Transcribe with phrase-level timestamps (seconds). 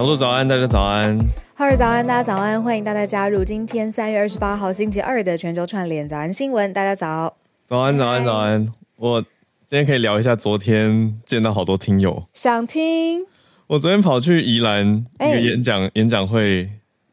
[0.00, 1.18] 小鹿早安，大家早安。
[1.54, 6.72] 哈尔早安，大家早安，欢迎大家加入今天三月二十八号星期二的全球串联早安新闻。
[6.72, 7.36] 大家早，
[7.68, 8.66] 早安，早安，早安。
[8.96, 9.20] 我
[9.66, 13.26] 今天可以聊一下昨天见到好多听友，想听。
[13.66, 16.70] 我昨天跑去宜兰一个演讲、欸、演讲会，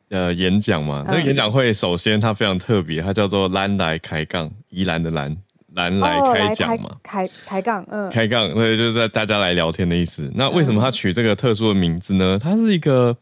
[0.07, 1.03] 呃，演讲嘛。
[1.05, 5.35] 那个演讲会首先它非常特别，它叫做“兰来开杠”，宜兰的兰。
[5.77, 10.29] 来来开讲嘛，开抬杠，嗯，开杠，对，就是在大家来聊天的意思。
[10.33, 12.39] 那为什么他取这个特殊的名字呢？
[12.41, 13.15] 它是一个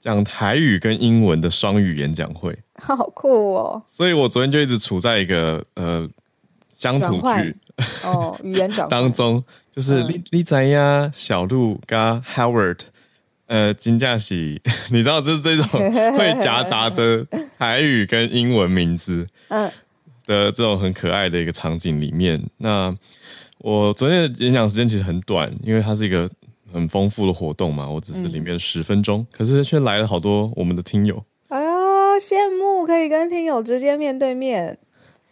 [0.00, 3.82] 讲台语跟英文的双语演讲会， 好酷哦！
[3.88, 6.08] 所以我昨天就一直处在一个呃
[6.74, 7.56] 乡土剧
[8.02, 12.80] 哦 语言转当中，就是李李仔呀、小鹿跟 Howard，
[13.46, 15.66] 呃，金架喜， 你知道，就是这种
[16.18, 17.24] 会夹杂着
[17.56, 19.70] 台语跟英文名字，嗯。
[20.26, 22.94] 的这种很可爱的一个场景里面，那
[23.58, 26.28] 我昨天的演讲时间其实很短，因为它是一个
[26.72, 31.22] 很丰富的活动嘛，我只是里面十分钟，嗯、可是却来了好多我们的听友。
[31.48, 31.70] 哎呀，
[32.20, 34.78] 羡慕可以跟听友直接面对面。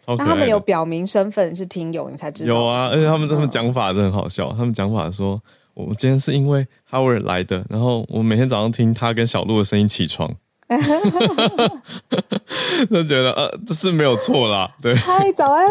[0.05, 2.53] 那他们有表明身份是听友，你才知道。
[2.53, 5.41] 有啊，而且他们他们讲法真的很好笑，他们讲法说，
[5.73, 10.35] 我们今天是因为 Howard 来的，然后我每天早上听他跟小鹿的声音起床。
[12.89, 14.95] 就觉得呃，这是没有错啦，对。
[14.95, 15.67] 嗨，早安。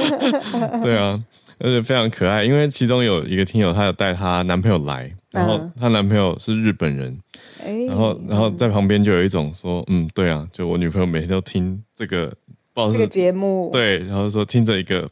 [0.82, 1.18] 对啊，
[1.58, 7.18] 而且非常可爱，因为其中有一个听友，她有带她男朋友来，然后她男朋友是日本人，
[7.64, 12.26] 嗯、然后然后在旁边就有一种说，嗯，对啊，就我女朋友每天都听这个，
[12.74, 15.08] 不知道是这个节目，对，然后说听着一个。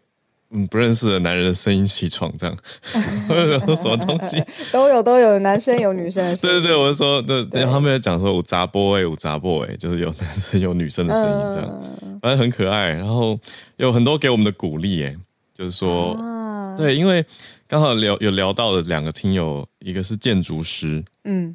[0.51, 2.57] 嗯，不认识的男人的声音起床，这样，
[3.77, 6.57] 什么东西 都有，都有男生有女生的声音。
[6.57, 12.89] 对对对，我是说，对，对他们在讲说有杂波诶，有杂波诶，就是有男生有女生的声音这样，嗯、反正很可爱。
[12.93, 13.39] 然后
[13.77, 15.15] 有很多给我们的鼓励诶，
[15.55, 17.23] 就是说，啊、对，因为
[17.67, 21.55] 刚好聊有聊到的两个听友，一个是建筑师，嗯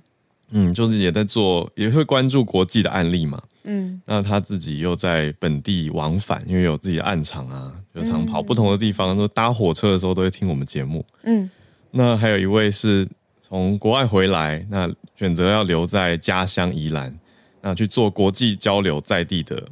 [0.51, 3.41] 嗯，就是也在做，也会关注国际的案例嘛。
[3.65, 9.15] 嗯，那他自己又在本地往返，因为有自己的暗场啊，就常跑不同的地方。
[9.15, 11.05] 说、嗯、搭火车的时候都会听我们节目。
[11.23, 11.49] 嗯，
[11.91, 13.07] 那还有一位是
[13.41, 17.17] 从国外回来，那选择要留在家乡宜兰，
[17.61, 19.63] 那去做国际交流在地的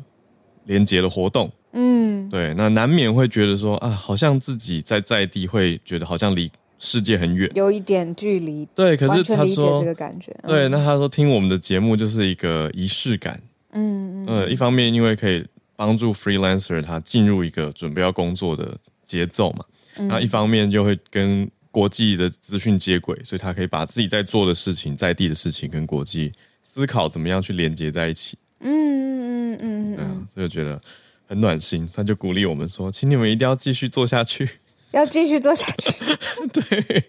[0.65, 1.51] 连结的活动。
[1.73, 8.67] 嗯，对，那难免会觉得说啊，好像自己在在地会觉得好像离世界很远，有一点距离。
[8.75, 13.41] 对，可是他说这个感觉，对，那他说听我们的节目就是一个仪式感。
[13.71, 15.45] 嗯，呃，一方面因为可以
[15.75, 19.65] 帮助 freelancer 他进入一个准备要工作的节奏嘛，
[19.95, 28.37] 嗯、然后一方面又会跟国际的资讯接轨，所以他可以把自己在做的事情、在地的事情跟国际思考怎么样去连接在一起。
[28.59, 30.79] 嗯嗯嗯嗯，所以我觉得
[31.27, 34.49] 很暖心，他就鼓励我们说，请你们一定要继续做下去，
[34.91, 35.93] 要继续做下去。
[36.51, 37.03] 对，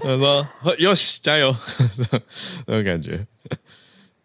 [0.00, 0.46] 他说
[0.78, 1.56] 哟西加油，
[2.66, 3.26] 那种感觉。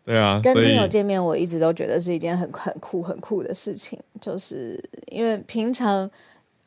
[0.06, 6.10] 对啊，跟听友见面，我一直都觉得是一件很很酷、很酷的事情，就是因为平常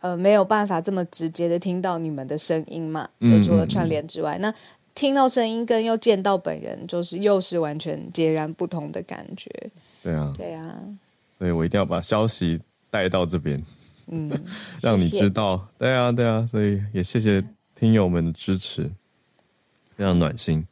[0.00, 4.54] 呃没有办法这么直接的听到你们的声音嘛，就除了串联之外，嗯、那
[4.94, 9.50] 听到声音跟又见到本人，就是又是完全截然不同的感觉。
[10.02, 10.74] 对啊，对啊，
[11.30, 12.58] 所以我一定要把消息
[12.90, 13.62] 带到这边，
[14.06, 14.30] 嗯，
[14.80, 15.56] 让你知道。
[15.78, 17.44] 谢谢对啊，对啊，所以也谢谢
[17.74, 18.90] 听友们的支持，
[19.94, 20.66] 非常暖心。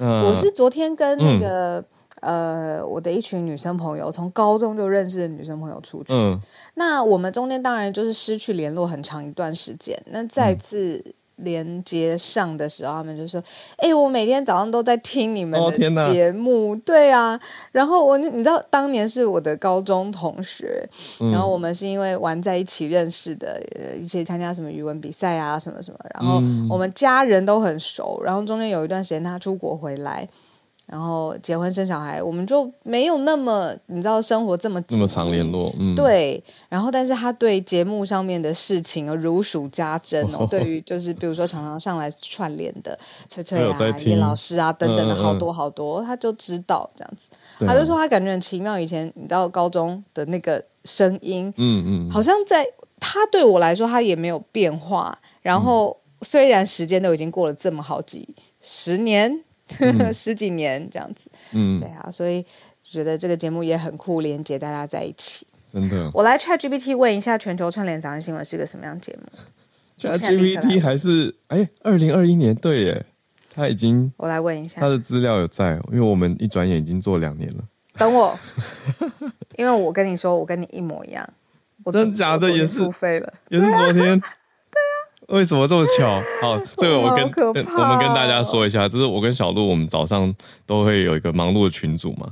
[0.00, 1.84] 我是昨天跟那个、
[2.20, 6.12] 嗯、呃我的一群女生朋友，从高中就认识的女生朋友出去。
[6.12, 6.40] 嗯、
[6.74, 10.00] 那我们中间当然就是失去联络很长一段时间。
[10.06, 13.42] 那再次连接上的时候，他们就说
[13.78, 16.72] ：“哎、欸，我每天早上都在听你们的节目。
[16.72, 17.38] 哦”对啊，
[17.72, 20.88] 然后我你知道，当年是我的高中同学，
[21.20, 23.60] 嗯、然后我们是因为玩在一起认识的，
[24.00, 26.36] 一起参加什么语文比赛啊，什么什么，然后
[26.68, 30.28] 我们家人都很熟，然后中间有一段时间他出国回来。
[30.90, 36.42] 然后结婚生小孩，我们就没有那么你知道生活这么这么常联络，嗯，对。
[36.68, 40.44] 然后，但是他对节目上面的事情如数家珍哦。
[40.50, 42.98] 对于就是比如说常常上来串联的
[43.28, 47.28] 翠翠啊、叶老师啊等等的好多好多，他就知道这样子。
[47.64, 52.66] 他就说他感觉很奇妙，以前你知道高中的那个声音，嗯嗯，好像在
[52.98, 55.16] 他对我来说他也没有变化。
[55.40, 58.28] 然后虽然时间都已经过了这么好几
[58.60, 59.44] 十年。
[60.12, 62.44] 十几年这样子，嗯，对啊，所以
[62.82, 65.46] 觉得这个节目也很酷，连接大家在一起。
[65.66, 69.28] 真的，我来 ChatGPT 问一下，全球串联早安新闻是个什么样节目
[69.98, 73.06] ？ChatGPT 还是哎，二零二一年对耶，
[73.54, 77.62] 他已经我来问一下，他的资料有在，因为我们一转眼已经做两年了。
[77.98, 78.36] 等我，
[79.56, 81.28] 因为我跟你说，我跟你一模一样，
[81.84, 84.20] 我真的假的也是付费了，也是昨天。
[85.30, 86.22] 为什么这么巧？
[86.42, 90.32] 好，这个我跟、哦、我们跟大家说一下，就是我跟小鹿，我们早上
[90.66, 92.28] 都会有一个忙碌的群组嘛，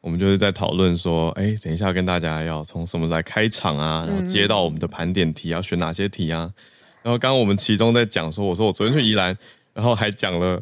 [0.00, 6.50] 我们就是在讨论说，哎，等一下跟大家要从什么来开场啊，然后接到我们的盘点题，要选哪些题啊？
[7.02, 9.36] 然后刚刚我们其中在讲说，我说我昨天去宜兰，
[9.72, 10.60] 然后还讲了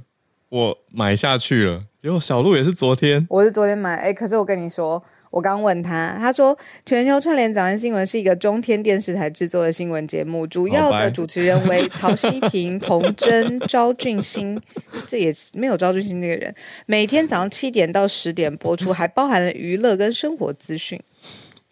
[0.51, 5.03] 我买下去了，结果小鹿也是昨天，我是昨天买，哎，可是我跟你说。
[5.31, 14.61] 我刚问他，他说全球串联早安新闻是一个中天电视台制作的新闻节目，主要的主持人为 曹希平、童真、昭俊兴，
[15.07, 16.55] 这也是没有昭俊兴这个人。
[16.87, 21.01] 每天早上七点到十点播出，还包含了娱乐跟生活资讯。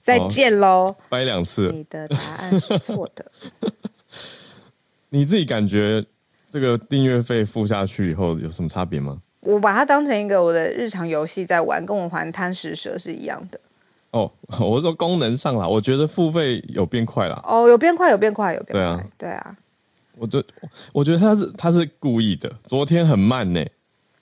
[0.02, 0.94] 再见喽！
[1.08, 3.24] 掰两次，你的答案是错的。
[5.10, 6.04] 你自己感觉
[6.48, 9.20] 这个订阅费付下去以后有什么差别吗？
[9.46, 13.60] 我把它当成一个我的日常游戏在玩，跟我玩贪食蛇是一样的。
[14.10, 17.40] 哦，我说功能上啦，我觉得付费有变快啦。
[17.44, 18.76] 哦，有变快，有变快，有变快。
[18.76, 19.56] 对啊，对啊。
[20.18, 20.42] 我觉
[20.92, 22.50] 我觉得他是他是故意的。
[22.64, 23.64] 昨天很慢呢。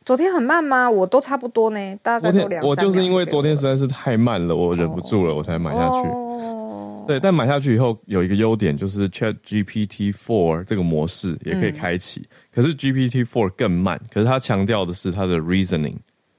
[0.04, 0.90] 昨天很慢吗？
[0.90, 2.66] 我都差不多呢，大概都两。
[2.66, 6.08] 我就是因为昨天实在是太慢了，我忍不住了，哦、我才买下去。
[6.08, 6.63] 哦
[7.06, 12.20] 对，但买下去以后有一个优点，就是 Chat GPT Four 这个模式也可以开启。
[12.20, 15.96] 嗯、可是 GPT Four 更慢，可是它强调的是它的 reasoning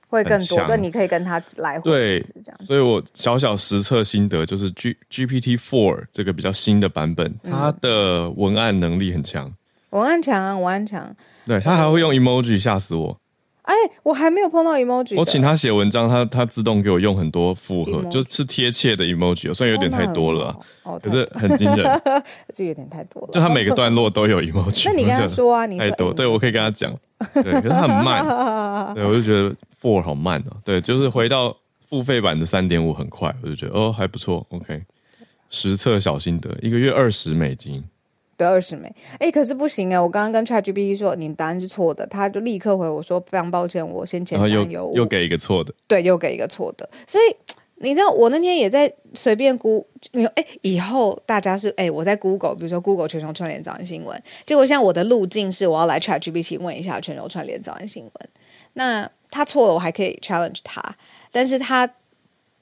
[0.07, 2.25] 会更多，那你可以跟它来回对，
[2.65, 9.53] 所以我小小实测心得就是 G GPT Four 这个比较新的版本，它的文案能力很强，
[9.89, 11.15] 文案强，文案强，
[11.45, 13.17] 对，它还会用 emoji 吓死我。
[13.65, 13.73] 哎，
[14.03, 15.15] 我还没有碰到 emoji。
[15.17, 22.01] 我请他写文章，他他自动给我用很多符合就是贴切的 emoji，虽然有点太多了，哦、可是很惊人。
[22.53, 23.29] 这有点太多了。
[23.33, 24.83] 就他每个段落都有 emoji。
[24.89, 26.95] 那你跟他说啊，你太多，对我可以跟他讲。
[27.33, 28.23] 对，可是他很慢。
[28.93, 30.57] 对，我就觉得 four 好慢哦。
[30.63, 31.55] 对，就是回到
[31.87, 34.45] 付费版的三点五很快，我就觉得哦还不错。
[34.49, 34.83] OK，
[35.49, 37.83] 实测小心得，一个月二十美金。
[38.37, 40.01] 对，二十枚，哎，可是不行啊！
[40.01, 46.89] 我刚刚跟 ChatGPT 说你答案是错的，他就立刻回我说非常抱歉，我先前担忧又又给一个错的，对，又给一个错的。
[47.07, 47.35] 所以
[47.75, 58.11] 你知道，我那天也在随便估，你哎，以后大家是哎，我在 Google，比如说 Google 全球串联早安新闻，结果像我的路径是我要来 ChatGPT 问一下全球串联早安新闻，
[58.73, 60.81] 那他错了，我还可以 challenge 他，
[61.31, 61.89] 但是他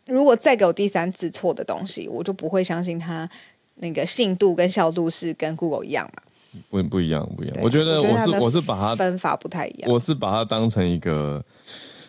[0.06, 3.30] 如果再给我第三次错的东西，我就不会相信他。
[3.76, 6.24] 那个信度跟效度是跟 Google 一样嘛？
[6.70, 7.58] 不不一样，不一样。
[7.62, 9.92] 我觉得我是我是把它分法不太一样。
[9.92, 11.44] 我是把它当成一个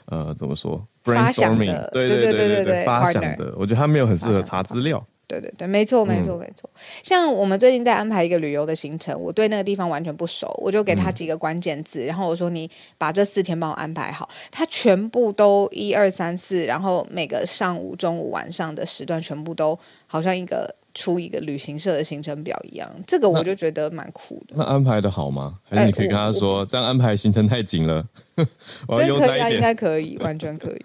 [0.05, 3.55] 呃，怎么说？brainstorming，对对对对对，发想的。
[3.57, 5.03] 我觉得它没有很适合查资料。
[5.27, 6.69] 对对对，没错没错没错。
[7.03, 14.29] 像我们最近在安排一个旅游的行程，我对那个地方完全不熟，我就给他几个关键字，然后我说你把这四天帮我安排好。
[14.51, 20.75] 他全部都一二三四，然后每个上午、中午、晚上的时段全部都好像一个。
[20.95, 24.55] 出一个旅行社的行程表一样，这个我就觉得蛮酷的。
[24.57, 25.59] 那，那安排的好吗？
[25.69, 28.07] 还是你可以跟他说，欸、这样安排行程太紧了，
[28.87, 29.53] 我要悠哉一点。
[29.55, 30.85] 应该可以， 完全可以。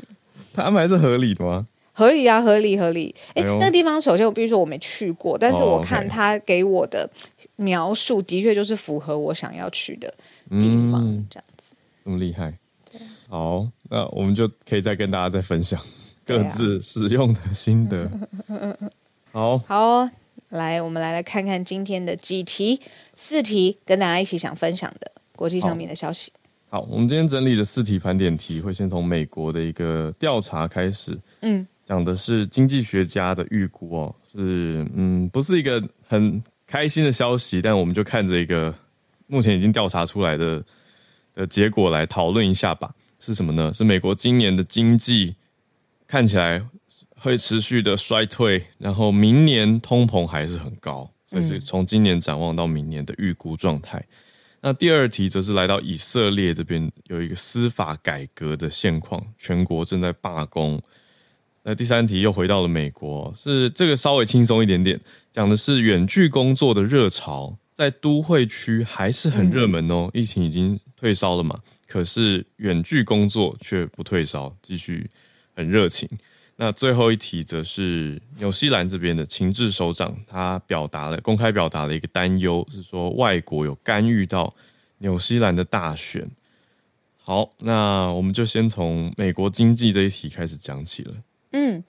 [0.52, 1.68] 他安排是合理的吗？
[1.94, 3.14] 合理啊，合理合理。
[3.36, 7.10] 哎、欸，哎、那个地方首先我必须说我没去过，但是我看他给我的
[7.58, 10.08] 描述的确就是符合我想要去的
[10.50, 11.76] 地方，嗯、这样子。
[12.04, 12.58] 这么厉害？
[13.28, 15.80] 好，那我们就可以再跟大家再分享
[16.26, 18.10] 各自使用的心得。
[19.32, 20.12] 好好、哦，
[20.50, 22.82] 来，我们来来看看今天的几题，
[23.14, 26.32] 四题跟大家一起想分享的国际上面的消息。
[26.68, 31.16] 好，好，我们今天整理的四题盘点题，会先从美国的一个调查开始。
[31.42, 38.74] 嗯，讲的是经济学家的预估哦，是嗯，不是一个很开心的消息，但我们就看着一个
[39.28, 40.64] 目前已经调查出来的
[41.36, 42.92] 的结果来讨论一下吧。
[43.20, 43.72] 是什么呢？
[43.74, 45.36] 是美国今年的经济
[46.08, 46.66] 看起来。
[47.22, 53.98] 会持续的衰退，然后明年通膨还是很高，所以是从今年展望到明年的预估状态。
[54.00, 54.06] 嗯、
[54.62, 60.82] 那第二题则是来到以色列这边有一个司法改革的现况，全国正在罢工。
[61.62, 65.00] 那第三题又回到了美国，是这个稍微轻松一点点，
[65.32, 75.10] 讲的是远距工作的热潮在都会区还是很热门哦，嗯、疫情已经退烧了嘛，可是远距工作却不退烧，继续
[75.54, 76.10] 很热情。
[76.62, 84.54] 那最后一题则是纽西兰这边的情治首长，他表达了公开表达了一个担忧，是说外国有干预到
[84.98, 86.30] 纽西兰的大选。
[87.16, 91.14] 好，那我们就先从美国经济这一题开始讲起了。
[91.54, 91.82] 嗯，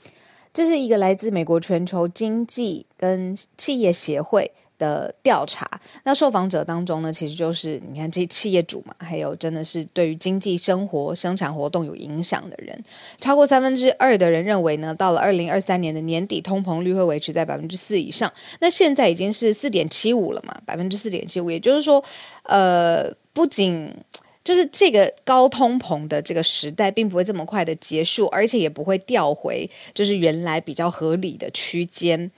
[0.52, 12.82] 这是一个来自美国全球经济跟企业协会的调查，那受访者当中呢，其实就是你看这企业主嘛，还有真的是对于经济生活、生产活动有影响的人，
[13.18, 18.32] 超过三分之二的人认为呢，到了二零二三年的年底，通膨率会维持在百分之四以上。
[18.60, 22.02] 那现在已经是四点七五了嘛，百分之四点七五，也就是说，
[22.44, 23.94] 呃，不仅
[24.42, 32.30] 就是这个高通膨的这个时代，并不会这么快的结束，而且也不会掉回就是原来比较合理的区间。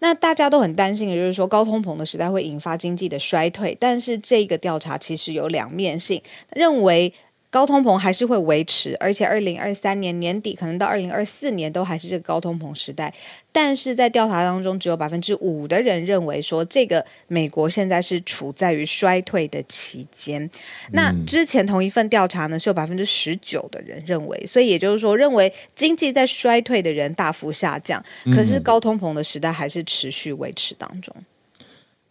[0.00, 7.12] 那大家都很担心的就是说，高通膨的时代会引发经济的衰退，但是这个调查其实有两面性，认为。
[7.50, 13.12] 高通膨还是会维持，而且二零二三年年底可能到二零二四年都还是这个高通膨时代。
[13.50, 20.48] 但是在调查当中，只有百分之五的人认为说，这个美国现在是处在于衰退的期间。
[20.92, 31.14] 那之前同一份调查呢，是有百分之十九的人认为，所以也就是说，认为经济在衰退的人大幅下降，可是高通膨的时代还是持续维持当中。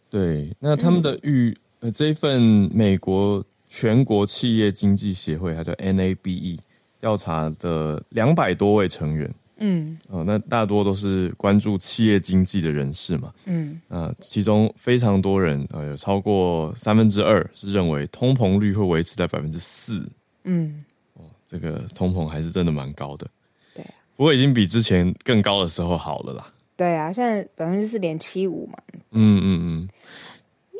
[0.09, 2.41] 对，那他们的预、嗯、呃这一份
[2.73, 3.45] 美国。
[3.79, 6.57] 全国企业经济协会，它叫 NABE，
[6.99, 20.03] 调查的两百多位成员，嗯，哦，那大多都是关注企业经济的人士嘛，嗯，啊，其中非常多人，呃，有超过三分之二是认为通膨率会维持在百分之四，
[20.45, 23.27] 嗯，哦，这个通膨还是真的蛮高的，
[23.75, 28.79] 对，不过已经比之前更高的时候好了啦，对啊，现在百分之四点七五嘛，
[29.11, 29.89] 嗯嗯嗯。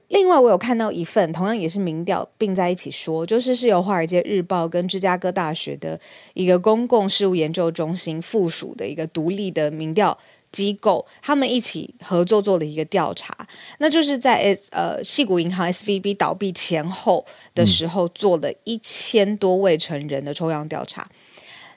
[0.09, 5.99] 另外，我有看到一份同样也是民调并在一起说，就是是由《华尔街日报》跟芝加哥大学的
[6.33, 10.17] 一个公共事务研究中心附属的一个独立的民调
[10.49, 13.47] 机构，他们一起合作做了一个调查，
[13.79, 21.09] 那就是在呃矽谷银行 SVB 倒闭前后的时候，做了一千多位成人的抽样调查。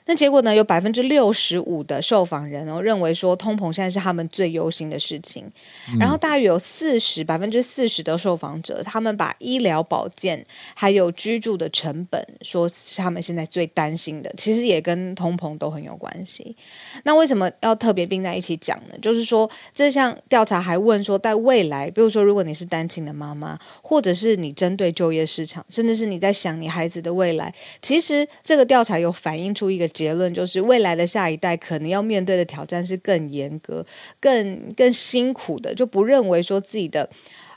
[0.05, 0.53] 那结果呢？
[0.53, 5.45] 有百分之六十五的受访人哦认为说通膨现在是他们最忧心的事情，
[5.89, 16.57] 嗯、然后大约有四十百分之四十的受访者，他们把医疗保健还有居住的成本说是他们现在最担心的，其实也跟通膨都很有关系。
[17.03, 18.95] 那为什么要特别并在一起讲呢？
[19.01, 29.90] 就是说这项调查还问说，在未来，比如说如果你是单亲的妈妈，或者是你针对就业市场，甚至是你在想你孩子的未来，其实这个调查有反映出一个。
[29.93, 33.85] 结论就是，未来的下一代可能要面对的挑战是更严格、
[34.19, 37.09] 更更辛苦的，就不认为说自己的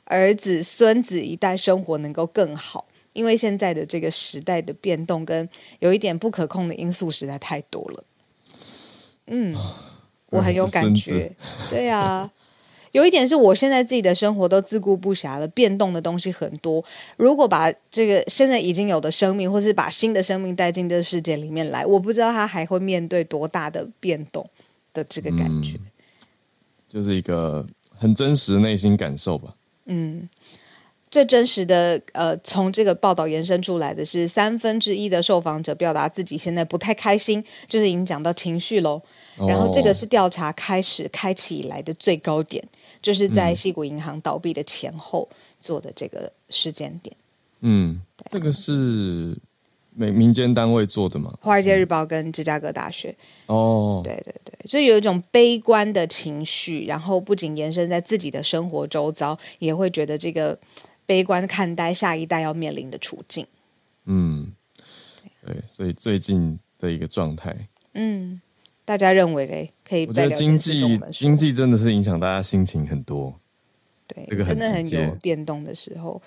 [0.04, 5.48] 儿子、孙子一代生活能够更好，因为现在的这个时代的变动跟
[5.78, 8.04] 有一点不可控的因素实在太多了。
[9.26, 9.56] 嗯，
[10.30, 11.34] 我很有感觉，
[11.70, 12.30] 对啊。
[12.94, 16.84] 有一点是我现在自己的生活都自顾不暇了，变动的东西很多。
[17.16, 24.48] 如果把这个现在已经有的生命，或是把新的生命带进这个世界里面来，我不知道他还会面对多大的变动
[24.92, 25.90] 的这个感觉，嗯、
[26.88, 29.56] 就是一个很真实的内心感受吧。
[29.86, 30.28] 嗯，
[31.10, 39.02] 最真实的呃，从这个报道延伸出来的是三分之一的受访者表达自己现在不太开心，就是已经讲到情绪喽。
[39.36, 42.64] 然后这个是调查开始开启以来的最高点。
[43.04, 45.28] 就是在西谷银行倒闭的前后
[45.60, 47.14] 做的这个时间点。
[47.60, 49.36] 嗯，啊、这个是
[49.90, 51.38] 民民间单位做的吗？
[51.42, 53.14] 华尔街日报跟芝加哥大学。
[53.44, 60.58] 哦，对对对，所以有一种悲观的情绪，然后不仅延伸在自己的生活周遭，也会觉得这个
[61.04, 63.46] 悲观看待下一代要面临的处境。
[64.06, 64.50] 嗯，
[65.44, 67.68] 对，所以最近的一个状态。
[67.92, 68.40] 嗯。
[68.84, 70.06] 大家认为嘞，可以。
[70.06, 73.34] 我觉得经济经济真的是影响大家心情很多，
[74.06, 76.20] 对，这个很真的很有变动的时候。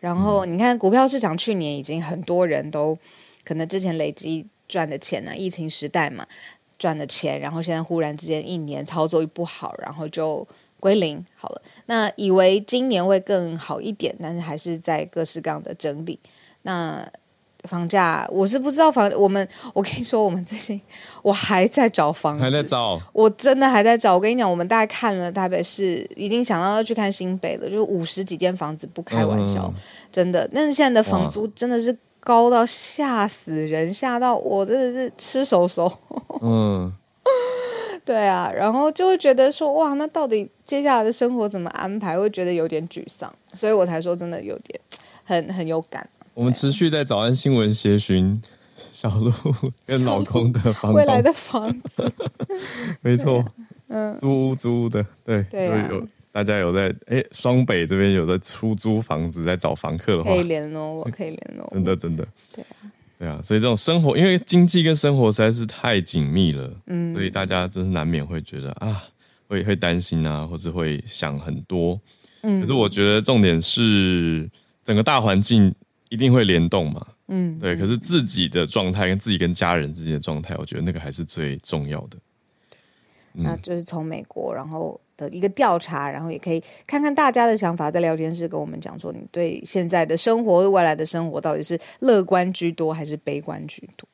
[0.00, 2.98] 然后你看，股票市场去年已经很多人都
[3.44, 6.26] 可能之前累积赚的钱呢、啊，疫情时代嘛
[6.78, 10.46] 赚的钱，然后现在忽然之间一年操作一不好，然后就
[10.78, 11.62] 归零好了。
[11.86, 16.20] 那以为今年会更好一点，但是还是在各式各样的整理。
[16.62, 17.10] 那。
[17.64, 19.10] 房价，我是不知道房。
[19.16, 20.80] 我们，我跟你说，我们最近
[21.22, 23.00] 我还在找房子，还在找。
[23.12, 24.14] 我真的还在找。
[24.14, 29.80] 我跟你讲，我们大概看了台北市，已经想到要去看新北了，就是五十几间房子，不开玩笑，嗯、
[30.12, 30.48] 真的。
[30.54, 35.90] 但是现在的房租真的是高到吓死人，吓到我真的是吃手手。
[36.42, 36.92] 嗯，
[38.04, 42.18] 对啊，然后就会觉得说，哇，那到底接下来的生活怎么安排？
[42.18, 44.78] 会觉得有点沮丧，所以我才说真的有点
[45.24, 46.06] 很很有感。
[46.34, 48.40] 我们持续在早安新闻协寻
[48.92, 49.32] 小鹿
[49.86, 52.12] 跟老公的房未来的房子，
[53.00, 53.44] 没错，
[53.88, 61.64] 嗯，租屋租屋的，对，对啊、有大家有在哎，双北这边有在出租房子，在找房客的话，可以联络我， 可以联络。
[61.70, 62.76] 我，真的真的，对啊，
[63.20, 69.00] 对啊，所以这种生活，因为经济跟生活实在是太紧密了，嗯，所以大家真是难免会觉得啊，
[69.46, 72.00] 会会担心啊，或者会想很多。
[72.42, 74.50] 嗯，可是我觉得重点是
[74.84, 75.72] 整个大环境
[76.08, 77.06] 一定会联动嘛。
[77.28, 77.76] 嗯，对。
[77.76, 82.18] 可是自己的状态跟自己跟家人之间的状态，我觉得那个还是最重要的。
[83.34, 94.08] 嗯、那就是从美国，然后的一个调查，然后也可以看看大家的想法，在聊天室跟我们讲说，你对现在的生活、未来的生活，到底是乐观居多还是悲观居多？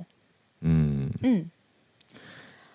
[0.61, 1.51] 嗯嗯。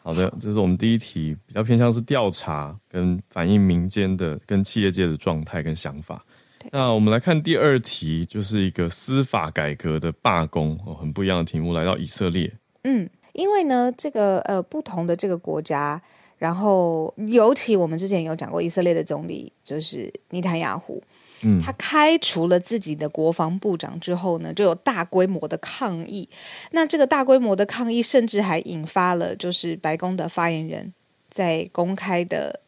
[0.04, 6.24] 好的，这是我们第一题，比较偏向是调查跟反映民间的跟企业界的状态跟想法。
[6.72, 12.52] 那我们来看第二题，就是一个司法改革的罢工哦，很不一样的题目，来到以色列。
[12.84, 16.02] 嗯，因为呢，这个呃不同的这个国家。
[16.38, 21.02] 然后，尤其我们之前有讲过，以色列的总理就是尼坦雅胡，
[21.42, 26.28] 嗯，他开除了自己的国防部长之后呢，就有大规模的抗议。
[26.72, 30.94] 那这个大规模的抗议，甚至还引发了就是白宫的发言人，
[31.30, 32.60] 在公开的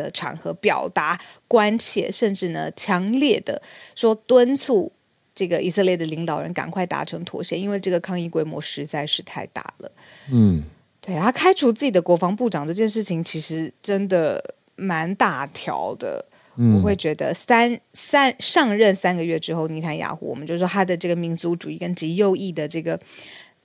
[0.00, 3.60] 的场合表达关切，甚至呢强烈的
[3.94, 4.92] 说敦促
[5.34, 9.92] 这个以色列的领导人赶快达成妥协，因为这个抗议规模实在是太大了。
[10.32, 10.62] 嗯。
[11.02, 16.22] 对，他开除自己的国防部长这件事情，其实真的蛮大条的。
[16.56, 23.00] 嗯、我会觉得三三上任三个月之后，尼坦雅胡，我们就说他的这个民族主义跟极右翼的这个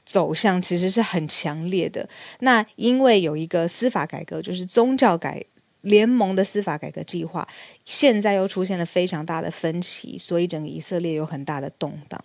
[0.05, 2.07] 走向，其实是很强烈的。
[2.39, 5.43] 那因为有一个司法改革，就是宗教改
[5.85, 7.47] 联盟的司法改革计划，
[7.85, 12.19] 现在又出现了非常大的分歧，所以整个以色列有很大的动荡。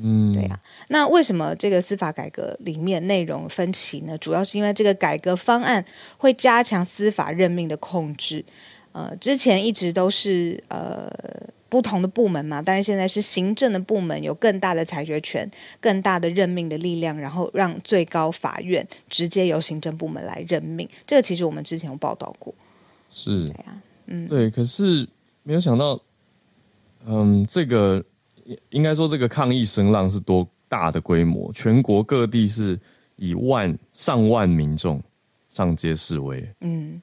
[0.00, 0.60] 嗯，对呀。
[0.88, 4.18] 那为什么这个司法改革里面内容分歧呢？
[4.18, 5.84] 主要是因为这个改革方案
[6.16, 8.44] 会加强司法任命的控制。
[8.92, 11.08] 呃，之前一直都是呃
[11.68, 15.48] 不同的部门嘛，但是现在是行政的部门有更大的裁决权、
[15.80, 20.88] 更大的任命的力量，然后让最高法院直接由行政部门来任命。
[21.06, 22.52] 这个其实我们之前有报道过。
[23.10, 23.52] 是，
[24.06, 24.50] 嗯，对。
[24.50, 25.08] 可是
[25.42, 26.00] 没有想到，
[27.06, 28.04] 嗯，这个。
[28.70, 31.52] 应该说，这个抗议声浪是多大的规模？
[31.52, 32.80] 全国各地是
[33.16, 35.02] 以万上万民众
[35.50, 36.98] 上街示威，嗯，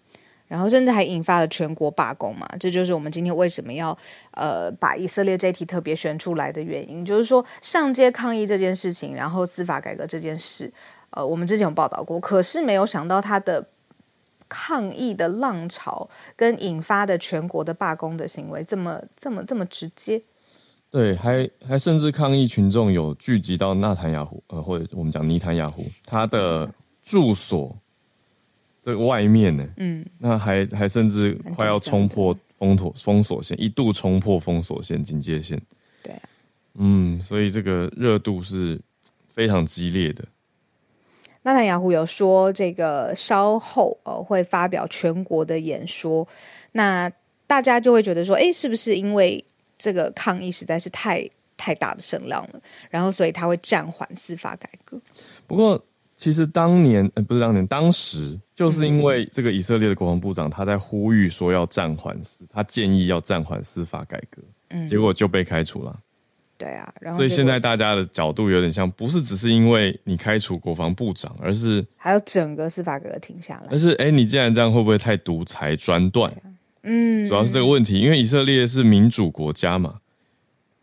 [0.48, 2.50] 然后甚至还引发了全国罢工嘛。
[2.60, 3.96] 这就是我们今天为什么要
[4.32, 10.74] 呃把以色列这一题特别选出来的原因，就是说上街抗议这件事情，然后司法改革这件事，
[11.12, 13.64] 呃，我们之前有报道过，可是没有想到他的
[14.58, 20.22] 抗议的浪潮跟引发的全国的罢工的行为这么这么这么直接。
[20.90, 27.78] 对，还还甚至抗议群众有聚集到纳坦雅胡，呃，或者我们讲尼坦雅胡他的住所
[28.82, 35.62] 这个外面呢，嗯，那还还甚至快要冲破封锁封锁线，一度冲破封锁线警戒线，
[36.02, 36.22] 对啊，
[36.76, 38.80] 嗯，所以这个热度是
[39.34, 40.24] 非常激烈的。
[41.46, 46.28] 纳坦雅胡有说，这个稍后呃会发表全国的演说，
[46.74, 47.10] 那
[47.48, 49.42] 大家就会觉得说，哎，是不是因为？
[49.78, 54.98] 这个抗议实在是太太大的声量了，然后所以他会暂缓司法改革。
[55.46, 55.80] 不过，
[56.16, 66.00] 其实当年呃不是当年，当时就是因为这个以色列的国防部长他在呼吁说要暂缓司，他建议要暂缓司法改革，嗯，结果就被开除了。
[66.58, 73.68] 对啊，然后所以现在大家的角度有点像，不是只是因为你开除国防部长，而是还有整个司法改革停下来。
[73.70, 76.34] 而是哎，你既然这样，会不会太独裁专断？
[76.84, 79.96] 嗯，主要是这个问题，因为以色列是民主国家嘛，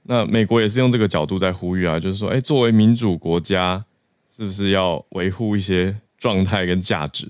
[0.02, 3.84] 那美国也是用这个角度在呼吁啊，就是说，哎，作为民主国家，
[4.34, 7.26] 是不是要维护一些状态跟价值？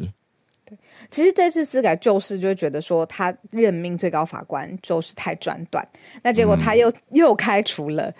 [1.13, 5.87] 对，其实这次司改就是就会觉得说，他任命最高法官就是太专断，
[6.23, 8.13] 那结果他又、嗯、又开除了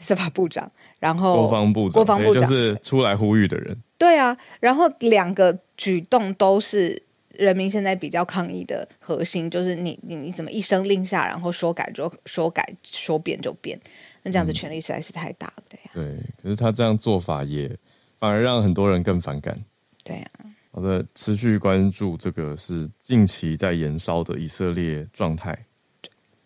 [0.00, 7.02] 司法部长，然后国防部长，国防部长就是出来呼吁的人，对啊，然后两个举动都是。
[7.38, 13.78] 人民现在比较抗议的核心就是你你你怎么一声令下，然后说改就说改，说变就变，
[14.24, 15.94] 那这样子权力实在是太大了，对呀、啊。
[15.94, 17.70] 对，可是他这样做法也
[18.18, 19.56] 反而让很多人更反感。
[20.02, 20.50] 对呀、啊。
[20.78, 25.66] 好的，持续关注这个是近期在延烧的以色列状态。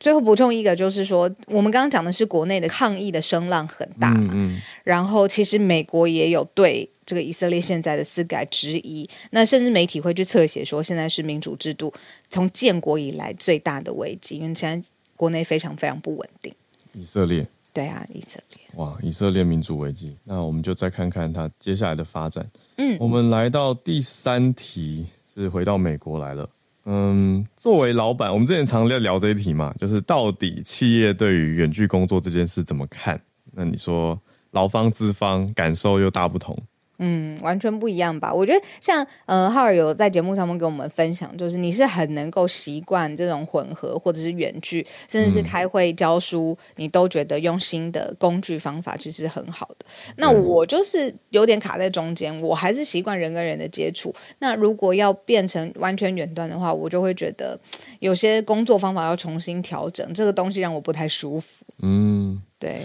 [0.01, 6.89] 最后补充一个，就是说我们刚刚讲的是国内的抗议的声浪很大，嗯，嗯，然后其实美国也有对。
[7.05, 11.93] 这个以色列现在的司改质疑，那甚至媒体会去侧写说，现在是民主制度
[12.31, 16.55] 从建国以来最大的危机，因为现在国内非常非常不稳定。
[16.95, 22.47] 以色列，对啊，以色列，哇，以色列民主危机，那我们就再看看它接下来的发展。
[22.77, 26.49] 嗯，我们来到第三题，是回到美国来了。
[26.85, 33.21] 嗯，作为老板，我们之前常在聊这一题嘛，就是到底企业对于远距工作这件事怎么看？
[33.53, 36.57] 那你说劳方资方感受又大不同。
[36.99, 38.33] 嗯，完全不一样吧？
[38.33, 49.87] 我觉得像呃，浩尔有在节目上面跟我们分享，就是你是很能够习惯这种混合或者是远距，甚至是开会教书，嗯、你都觉得用新的工具方法其实很好的。
[50.17, 54.15] 那我就是有点卡在中间，我还是习惯人跟人的接触。
[54.39, 57.59] 那如果要变成完全远端的话，我就会觉得
[57.99, 61.65] 有些工作方法要重新调整，这个东西让我不太舒服。
[61.81, 62.83] 嗯，对。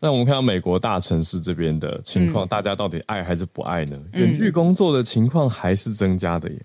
[0.00, 4.00] 那我们看到美国大城市这边的情况，嗯、大家到底爱还是不爱呢？
[4.12, 6.56] 远距工作的情况还是增加的耶，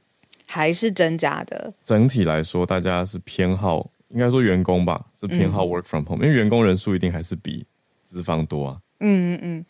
[0.48, 1.74] 还是增加的。
[1.84, 7.66] 整体来说，大家是偏好，应该说员工吧，是偏好 work from home，、嗯、因为员工人数一定还是比
[8.08, 8.78] 资方多啊。
[9.00, 9.66] 嗯嗯嗯。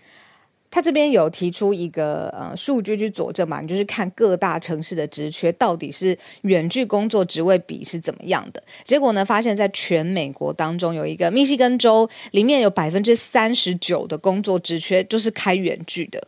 [0.73, 8.63] 他这边有提出一个呃数据去佐证嘛，你就是看各大城市的职缺到底是远距工作职位比是怎么样的。
[8.83, 16.27] 结果呢，发现在全美国当中有一个密西根州里面有百分之三十九的工作职缺就是开远距的，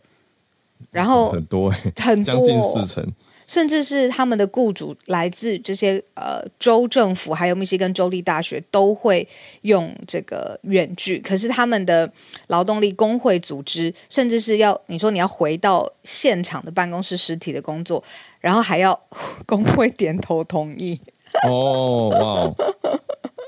[0.92, 3.12] 然后很多、欸、很多将近四成。
[3.48, 9.28] 甚至是他们的雇主来自这些呃州政府，还有密西根州立大学，都会
[9.62, 11.20] 用这个远距。
[11.20, 12.12] 可是他们的
[12.48, 18.04] 劳动力工会组织，甚至是要你说你要回到现场的办公室实体的工作，
[18.40, 19.00] 然后还要
[19.46, 21.00] 工会点头同意。
[21.48, 22.90] 哦，哇，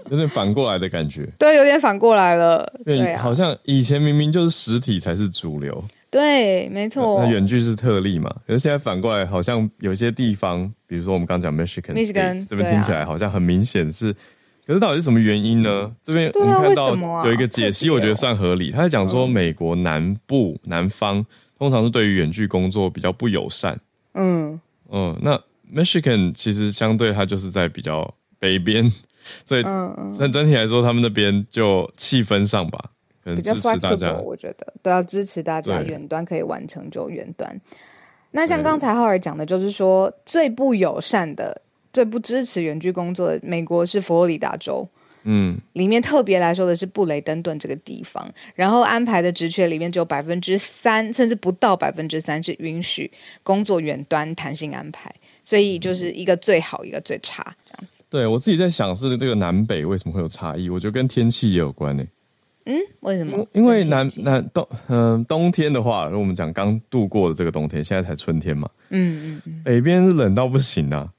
[0.09, 1.27] 有点反过来的感觉。
[1.39, 2.71] 对，有点反过来了。
[2.83, 5.83] 对，对啊，好像以前明明就是实体才是主流。
[6.17, 7.21] 对，没错。
[7.21, 8.33] 那远距是特例嘛？
[8.47, 14.15] 可是现在反过来，好像有些地方，比如说我们刚讲 Michigan State 这边听起来好像很明显是，啊、
[14.65, 15.93] 可是到底是什么原因呢？
[16.01, 18.71] 这边我们看到有一个解析，我觉得算合理。
[18.71, 21.23] 他在讲说，美国南部南方
[21.59, 23.79] 通常是对于远距工作比较不友善。
[24.15, 25.39] 嗯嗯，那
[25.71, 28.91] Michigan 其实相对它就是在比较北边，
[29.45, 29.63] 所以
[30.17, 32.91] 但整体来说，他们那边就气氛上吧。
[33.35, 37.59] 比较 flexible，我觉得都要支持大家远端可以完成就远端。
[38.31, 41.61] 那像刚才浩尔讲的，就是说最不友善的、
[41.91, 44.87] 最不支持远距工作的，美国是佛罗里达州。
[45.29, 53.11] 嗯，里面特别来说的是布雷登顿这个地方，然后安排的职缺里面只有百分之三，甚至不到百分之三是允许
[53.43, 55.13] 工作远端弹性安排，
[55.43, 58.03] 所以就是一个最好，一个最差这样子。
[58.09, 60.69] 对，我自己在想是这个南北为什么会有差异？
[60.69, 62.09] 我觉得跟天气也有关呢、欸。
[62.67, 63.47] 嗯，为什么？
[63.53, 68.69] 因为南南冬，嗯、呃，冬天的话，如果我们讲刚度过的这个冬天，现在才春天嘛。
[68.89, 71.09] 嗯嗯嗯，北边是冷到不行啊。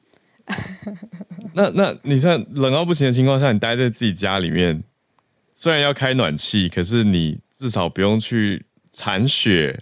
[1.55, 4.83] 那那你像冷到不行的情况下，你待在自己家里面，
[5.55, 9.79] 虽然要开暖气，可是你至少不用去铲雪。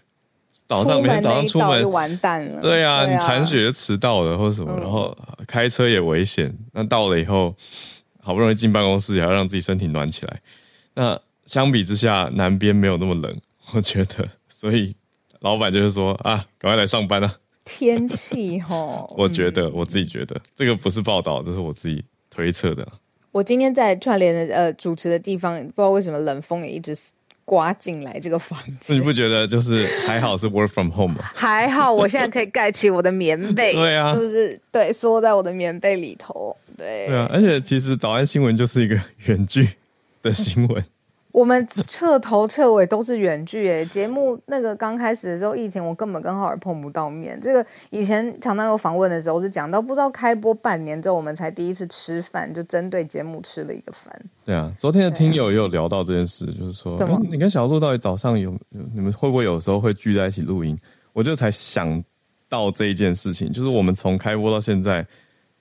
[0.68, 2.60] 早上每天早上出门就完蛋了。
[2.60, 6.52] 对啊，你铲雪就迟到了或者什么，嗯、然后开车也危险。
[6.72, 7.54] 那到了以后，
[8.20, 10.40] 好不容易进办公室，也要让自己身体暖起来。
[10.94, 13.34] 那相比之下，南边没有那么冷，
[13.72, 14.94] 我觉得，所以
[15.40, 17.34] 老板就是说啊，赶快来上班啊。
[17.64, 22.86] 天气齁， 我觉得、嗯、我自己觉得这个不是报道，这是我自己推测的。
[23.32, 26.96] 我今天在串联的呃主持的地方，不知道为什么冷风也一直
[27.44, 28.96] 刮进来这个房间。
[28.96, 31.24] 你不觉得就是还好是 work from home 吗？
[31.34, 33.72] 还好，我现在可以盖起我的棉被。
[33.76, 36.56] 对啊，就是对，缩在我的棉被里头。
[36.76, 39.68] 对，对啊，而且其实早安新闻就是一个远距
[40.22, 40.84] 的新闻。
[41.36, 47.38] 我们彻头彻尾都是远距诶，节目那个刚开始的时候，疫情我根本跟浩尔碰不到面。
[47.38, 54.18] 这个以前常常有访问的时候是讲到，不知道开播半年之后，我们才第一次吃饭，就针对节目吃了一个饭。
[54.46, 60.74] 对啊，昨天的听友也有聊到这件事，就是说，怎么你跟小鹿到底早上有你们会不会有时候会聚在一起录音？
[61.12, 62.02] 我就才想
[62.48, 65.06] 到这一件事情，就是我们从开播到现在，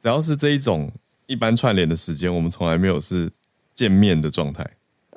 [0.02, 0.90] 只要是这一种
[1.26, 3.30] 一般串联的时间，我们从来没有是
[3.74, 4.66] 见面的状态。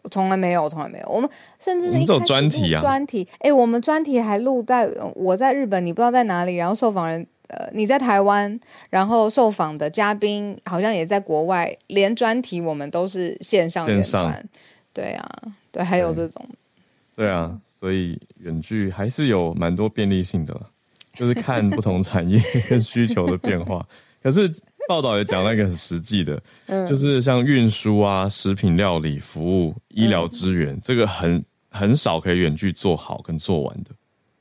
[0.09, 1.09] 从来没有，从来没有。
[1.09, 3.27] 我们甚至是一种专题啊，专题。
[3.41, 6.57] 哎，我们专题还录在我在日本，你不知道在哪里。
[6.57, 8.59] 然后受访人呃，你在台湾，
[8.91, 11.77] 然后受访的嘉宾好像也在国外。
[11.87, 14.35] 连专题我们都是线上线上。
[14.93, 15.29] 对啊，
[15.71, 16.45] 对，还有这种。
[17.15, 20.61] 对，对啊，所以远距还是有蛮多便利性的，
[21.15, 23.87] 就是看不同产业跟需求的变化。
[24.23, 24.51] 可是。
[24.89, 33.91] 报道也讲那个很实际的，嗯、就是像运输啊、食品料理、服务、医疗资源，嗯、这个很很少可以远距做好跟做完的。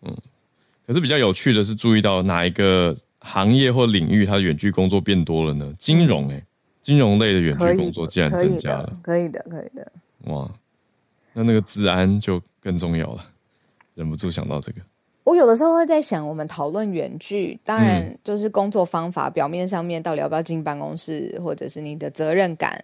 [0.04, 0.18] 嗯，
[0.88, 5.74] 可是比较有趣的是，注意到哪一个行业或领域它的远距工作变多了呢？
[5.78, 6.46] 金融、欸，哎，
[6.82, 9.46] 金融类的远距工作竟然增加了，可以的。
[9.50, 9.92] 可以的
[10.32, 10.50] 哇，
[11.34, 13.26] 那那个治安就更重要了，
[13.96, 14.82] 忍不住想到这个。
[15.28, 22.82] 我有的时候会在想，我们讨论远距，当然就是工作方法，表面上面到底要不要进办公室，或者是你的责任感，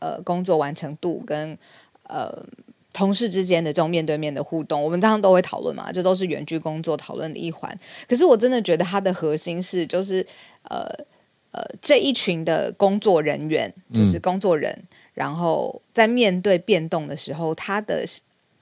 [0.00, 1.56] 呃，工作完成度跟
[2.08, 2.36] 呃
[2.92, 7.78] 同事之间的这种面对面的互动，我们当然都会讨论嘛，这都是远距工作讨论的一环。
[8.08, 10.26] 可是我真的觉得它的核心是，就是
[10.64, 10.90] 呃
[11.52, 18.04] 呃这一群的工作人员，就是工作人，嗯、然后在面对变动的时候，他的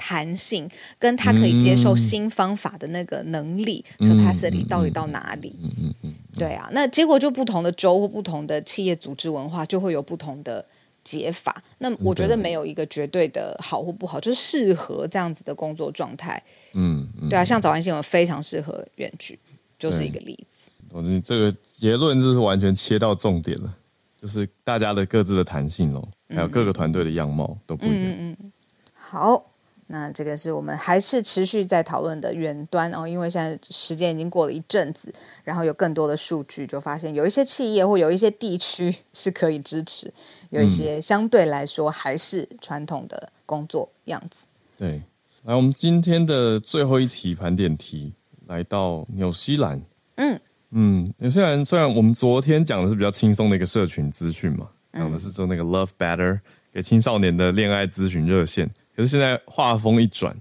[0.03, 5.57] 弹性跟他可以接受新方法的那个能力、嗯、capacity 到底到哪里？
[5.63, 10.65] 嗯嗯嗯，对啊，那结果就不同的州或不同的企业组织文化就会有不同的。
[11.05, 16.41] 解法，那我觉得没有一个绝对的好或不好，就是适合这样子的工作状态。
[16.75, 19.37] 嗯，嗯对啊，像早安新闻非常适合远距，
[19.81, 20.71] 就是一个例子。
[20.93, 23.77] 我觉得这个结论就是完全切到重点了，
[24.17, 27.99] 就是大家的各自的弹性哦，还有各个团队的样貌都不一样。
[27.99, 28.53] 嗯，嗯，嗯，
[28.95, 29.52] 好。
[29.95, 35.13] 那这个是我们还是持续在讨论的远端哦，因为现在时间已经过了一阵子，
[35.45, 40.11] 然后有更多的数据，就发现有一些企业或有一些地区 是可以支持，
[40.49, 44.47] 有一些相对来说还是传统的工作样子。
[44.79, 45.03] 嗯、对，
[45.43, 48.15] 来我们今天的最后一题盘点题，
[48.47, 49.79] 来到纽西兰。
[50.15, 56.41] 嗯嗯，纽西兰虽然我们昨天讲的是比较轻松的一个社群资讯嘛，讲的是说那个 Love Better
[56.73, 58.71] 给青少年的恋爱咨询热线。
[58.95, 60.37] 可是现在画风一转，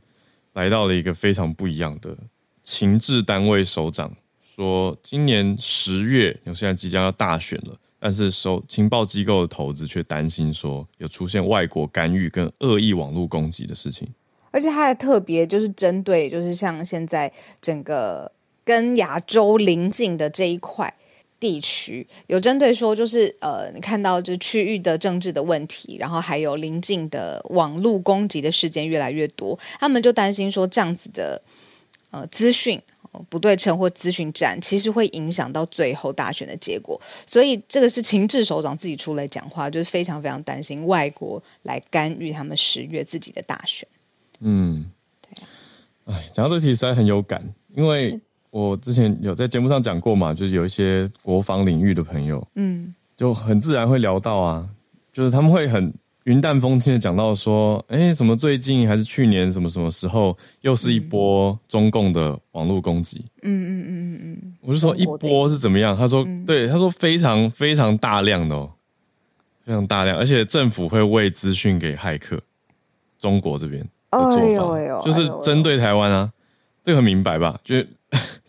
[0.54, 2.18] 来到了一个非常不一样的
[2.64, 14.08] 情治单位首长说，今年十月，纽西兰即将要大选了，但是收情报机构的投资却担心说有出现外国干预跟恶意网络攻击的事情，
[14.52, 18.32] 而且他还特别就是针对，就是像现在整个
[18.66, 20.94] 跟亚洲邻近的这一块。
[21.41, 31.41] 地区有针对说，就是呃，你看到这区域的政治的问题，然后还有邻近的网络攻击的事件越来越多，他们就担心说，这样子的
[32.12, 32.80] 呃资讯
[33.27, 37.01] 不对称或资讯战，其实会影响到最后大选的结果。
[37.25, 43.89] 所以这个是情治首长自己出来讲话，就是非常非常担心外国来干预他们十月自己的大选。
[44.41, 44.91] 嗯，
[45.23, 45.43] 对
[46.06, 48.21] 啊，哎，讲到这题实在很有感，因为。
[48.52, 54.68] 我之前有在节目上讲过嘛，就是有一些国防领域的朋友，嗯，就很自然会聊到啊，
[55.14, 55.92] 就是他们会很
[56.26, 65.96] 云淡风轻的讲到说，哎、欸，什么最近还是去年什么什么时候又是一波中共的网络攻击，嗯嗯嗯嗯嗯，我就说一波是怎么样？
[65.98, 68.70] 他说，嗯、对，他说非常非常大量的哦，
[69.64, 72.38] 非常大量，而且政府会喂资讯给骇客，
[73.18, 73.88] 中国这边的
[74.20, 76.30] 做法，哎呦哎呦就是针对台湾啊，
[76.84, 77.58] 这个很明白吧？
[77.64, 77.78] 就。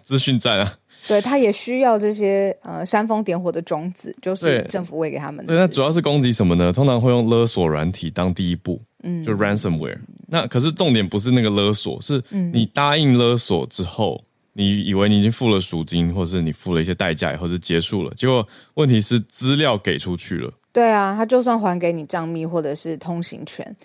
[0.04, 0.74] 资讯战啊，
[1.08, 5.52] 对，他也需要这些呃煽风点火的种子，就是政府喂给他们的。
[5.52, 6.72] 对，那主要是攻击什么呢？
[6.72, 9.98] 通常会用勒索软体当第一步，嗯，就 ransomware。
[10.28, 14.22] 那可是重点不是那个勒索，是你答应勒索之后，
[14.54, 20.52] 你以为你已经付了赎金，或是你付了一些代价，或是结束了，结果问题是资料给出去了。
[20.72, 23.76] 对啊，他就算还给你账密或者是通行权，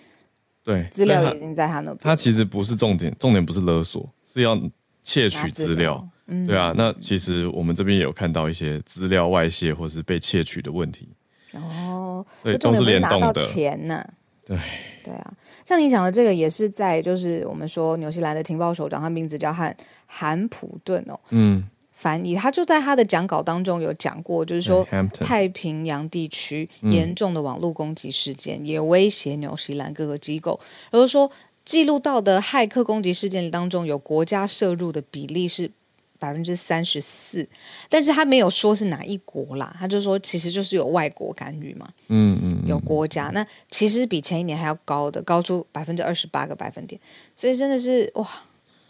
[0.64, 1.98] 对，资料已经在他那边。
[2.02, 4.58] 他其实不是重点，重点不是勒索，是要
[5.08, 6.06] 窃取资料。
[6.26, 11.08] 嗯，对啊，那其实我们这边也有看到一些资料外泄或是被窃取的问题。
[11.54, 13.34] 哦，对，都是联动的。
[13.42, 14.10] 钱呢、啊？
[14.46, 14.60] 对，
[15.06, 19.74] 对啊，像你讲的这个也是在，就是我们说纽西兰的情报首长，他名字叫汉
[20.06, 21.18] 韩普顿哦。
[21.30, 30.60] 嗯，翻译他就在他的讲稿当中有讲过，就是说太平洋地区严重的网络攻击事件也威胁纽西兰各个机构，
[30.92, 31.32] 而、就是说
[31.68, 35.70] 记录到的骇客攻击事件当中有国家涉入的比例是。
[36.20, 37.48] 百分之三十四，
[37.88, 47.00] 但是他没有说是哪一国啦，他就说其实就是有外国干预嘛，嗯嗯，有国家，那其实比前一年还要高的，高出百分之二十八个百分点，
[47.36, 48.28] 所以真的是哇。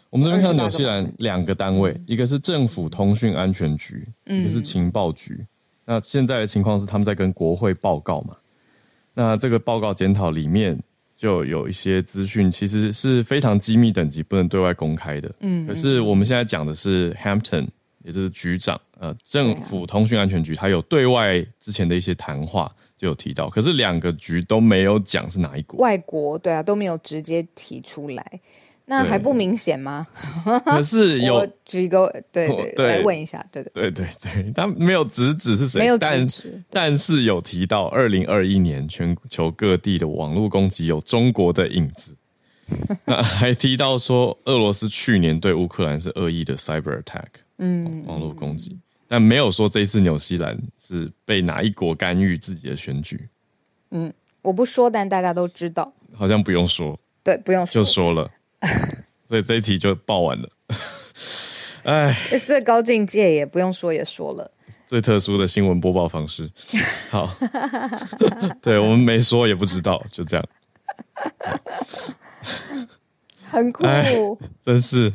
[0.08, 5.38] 我们这边看纽西兰两个单位，一个是政府通讯安全局，一个是情报局。
[5.84, 8.38] 那现在的情况是他们在跟国会报告嘛？
[9.12, 10.82] 那这个报告检讨里面。
[11.18, 15.30] 就有一些资讯其实是非常机密等级，不能对外公开的。
[15.40, 17.66] 嗯，可是我们现在讲的是 Hampton，
[18.04, 25.80] 也就是局长，呃，政府通讯安全局，他有对外之前的一些谈话就有提到，可是两个局都没有讲是哪一国。
[25.80, 28.40] 外国，对啊，都没有直接提出来。
[28.90, 30.06] 那还不明显吗？
[30.64, 32.86] 可是 有举一个，对对，对。
[32.86, 33.90] 来问一下，对对对。
[33.90, 42.16] 对对，他没有直指是谁，没有直指，但是有提到二零二一年全球各地的网络攻击有中国的影子，
[43.04, 47.26] 那还提到说俄罗斯去年对乌克兰是恶意的 cyber attack，
[47.58, 53.28] 嗯，网络攻击，但没有说这一次纽西兰是被哪一国干预自己的选举。
[53.90, 58.30] 嗯，我不说，但大家都知道，好像不用说，对，不用说，就说了。
[59.28, 60.48] 所以这一题就报完了，
[61.84, 64.50] 哎，最高境界也不用说也说了，
[64.86, 66.50] 最特殊的新闻播报方式，
[67.10, 67.36] 好，
[68.62, 70.44] 对我们没说也不知道，就这样。
[73.50, 73.84] 很酷，
[74.64, 75.12] 真是。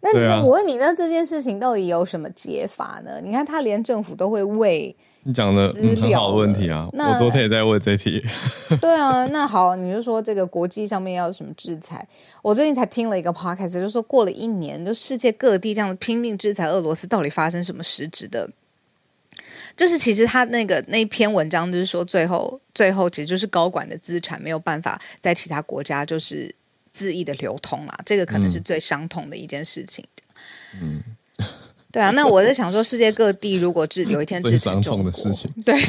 [0.00, 3.20] 那那我问你，那这件事情到底有什么解法呢？
[3.20, 4.96] 你看，他连政府都会喂。
[5.26, 6.88] 你讲的、嗯、很好的问题啊！
[6.92, 8.24] 我昨天也在问这题。
[8.80, 12.06] 对啊，那好，你就说这个国际上面要有什么制裁？
[12.42, 18.48] 我最近才听了一个 podcast，就是说过了一年，就世界各地这样拼命制裁俄罗斯，到底发生什么实质的？
[19.76, 26.54] 就是其实他那个那篇文章就是说，最后最后其实就是高管的资产没有办法在其他国家就是
[26.94, 30.04] 恣意的流通啦，这个可能是最伤痛的一件事情。
[30.80, 31.02] 嗯。
[31.96, 35.10] 对啊，那我在想说，世界各地如果制有一天制裁中国，
[35.64, 35.80] 对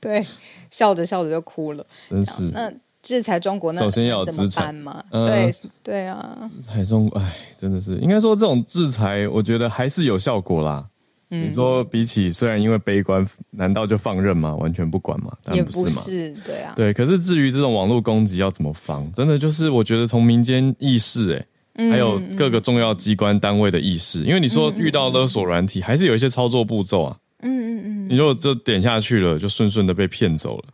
[0.00, 0.24] 对，
[0.70, 2.44] 笑着笑着就哭了，真是。
[2.52, 5.02] 那制裁中国，那首先要有资产嘛？
[5.10, 5.52] 对
[5.82, 10.86] 对啊，制裁中国，哎，真的是应该说这种制裁，我觉得还是有效果啦。
[11.28, 14.54] 你说比起虽然因为悲观，难道就放任吗？
[14.54, 15.36] 完全不管吗？
[15.42, 16.92] 当然不是嘛，是，对啊，对。
[16.92, 21.44] 可是至于这种网络攻击要怎么防，真的就是我觉得从民间意识，哎。
[21.76, 27.18] 还有各个重要机关单位的意识，因为你说遇到勒索软体，还是有一些操作步骤啊。
[27.40, 28.08] 嗯嗯嗯。
[28.08, 30.64] 你如果就点下去了，就顺顺的被骗走了。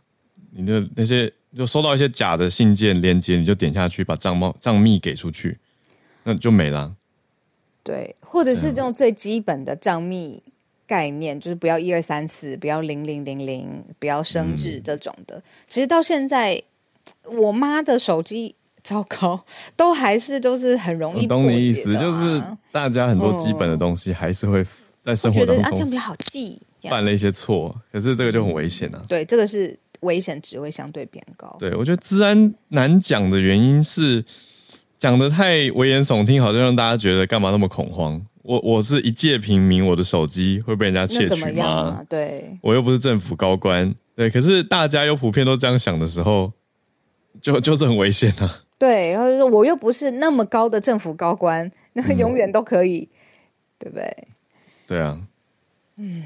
[0.51, 5.57] 你的那些就收到一些假的信件链接，你就点下去把账号账密给出去，
[6.23, 6.93] 那就没了。
[7.81, 10.39] 对，或者是这种最基本的账密
[10.85, 15.37] 概念，就是不要一二三四，不要零零零零，不要生日这种的。
[15.37, 16.61] 嗯、其实到现在，
[17.25, 18.53] 我妈的手机。
[18.83, 19.43] 糟糕，
[19.75, 21.27] 都还是都是很容易。
[21.27, 22.41] 懂你意思，就是
[22.71, 24.65] 大家很多基本的东西还是会
[25.01, 25.63] 在生活当中。
[25.63, 26.61] 啊，这样比较好记。
[26.89, 29.05] 犯了一些错，可是这个就很危险啊。
[29.07, 31.55] 对，这个是危险值会相对变高。
[31.59, 34.25] 对，我觉得资安难讲的原因是
[34.97, 38.19] 讲的太危言耸听，好像让大家觉得干嘛那么恐慌。
[38.41, 41.63] 我我是一介平民，我的手机会被人家窃取吗？
[41.63, 42.03] 啊？
[42.09, 43.93] 对，我又不是政府高官。
[44.15, 46.51] 对，可是大家又普遍都这样想的时候，
[47.39, 48.55] 就就是很危险啊。
[48.81, 53.15] 对，然后就说我又不是那么高的政府高官，那永远都可以，嗯、
[53.77, 54.27] 对不对？
[54.87, 55.21] 对啊，
[55.97, 56.23] 嗯，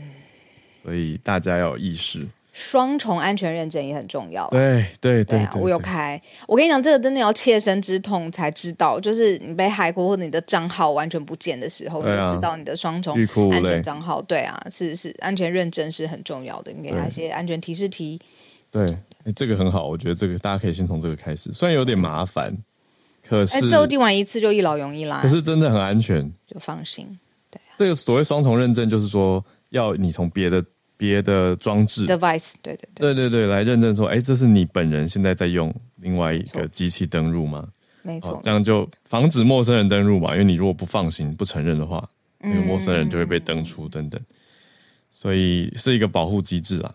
[0.82, 4.48] 所以大家要有意识，双重安全认证也很重要。
[4.52, 6.22] 对对对，对啊，我有开。
[6.48, 13.14] 我跟你讲，这个真的要切身之痛才知道，就是你被骇过或者你的账号完全不见的时候，啊、你就知道你的双重
[13.52, 14.22] 安全账号。
[14.22, 18.18] 对啊，是是，安全认证是很重要的，你给他一些安全提示题。
[18.72, 22.56] 对，哎，这个很好，我觉得这个大家可以先从这个开始，虽然有点麻烦，
[23.24, 25.20] 可是之后订完一次就一劳永逸啦。
[25.22, 27.06] 可是真的很安全，就放心。
[27.50, 30.64] 对啊，这个所谓双重认证，就是说要你从别的
[30.96, 37.68] 别的装置 device，对对对，对对对，来认证说，哎，这是你本人现在在用另外一个机器登录吗？
[38.04, 40.34] 没错，这样就防止陌生人登入嘛。
[40.34, 42.08] 因为你如果不放心、不承认的话，
[42.38, 44.22] 那个陌生人就会被登出等等，
[45.12, 46.94] 所以是一个保护机制啦。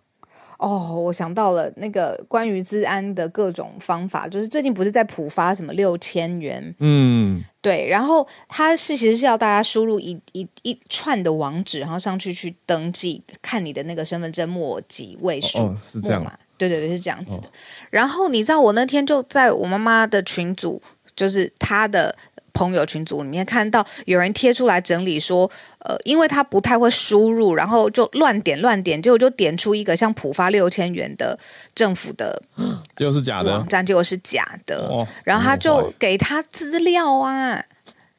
[0.61, 6.75] 哦，我想到了那个关于资安的各种方法，就是最近不是在普发什么六千元？
[6.81, 16.33] 嗯，对，然后它是其实是要大家输入一一一串的网址，然后上去去登记，看你的那个身份证末几位数，哦，是这样嘛？
[16.59, 17.49] 对对对，是这样子的。
[17.49, 17.51] 哦，
[17.89, 20.83] 然后你知道我那天就在我妈妈的群组，
[21.17, 22.15] 就是她的。
[22.61, 31.39] 朋友群组里面看到有人贴出来整理说，呃，因为他不太会输入，然后就乱点乱点，结果就点出一个像浦发六千元的
[31.75, 32.43] 政府的，
[32.95, 33.51] 结果是假的？
[33.51, 37.65] 网站，结果是假的，然后他就给他资料啊，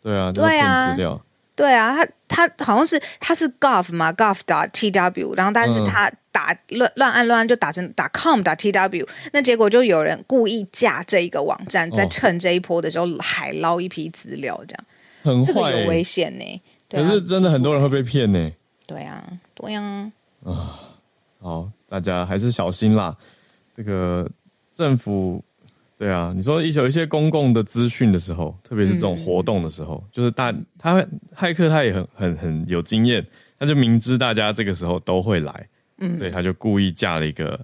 [0.02, 1.22] 对啊，对啊，资料。
[1.56, 14.86] 对啊，他他好像是他是 gov 嘛，gov dot tw，然后但是他打乱乱按乱按就打成打 com dot tw，那结果就有人故意架这一个网站，在趁这一波的时候海捞一批资料，这样
[15.24, 16.62] 很坏，这个有危险呢。
[16.90, 18.52] 可是真的很多人会被骗呢。
[18.88, 20.12] 对啊，对啊。
[20.44, 20.80] 啊，
[21.40, 23.16] 好，大家还是小心啦。
[23.76, 24.28] 这个
[24.74, 25.44] 政府。
[26.02, 30.96] 对啊，你说一有一些公共的资讯的时候，特别是这种活动的时候，嗯、就是大他
[31.38, 33.24] 骇客他也很很很有经验，
[33.60, 35.68] 他就明知大家这个时候都会来，
[36.00, 37.60] 嗯，所以他就故意架了一个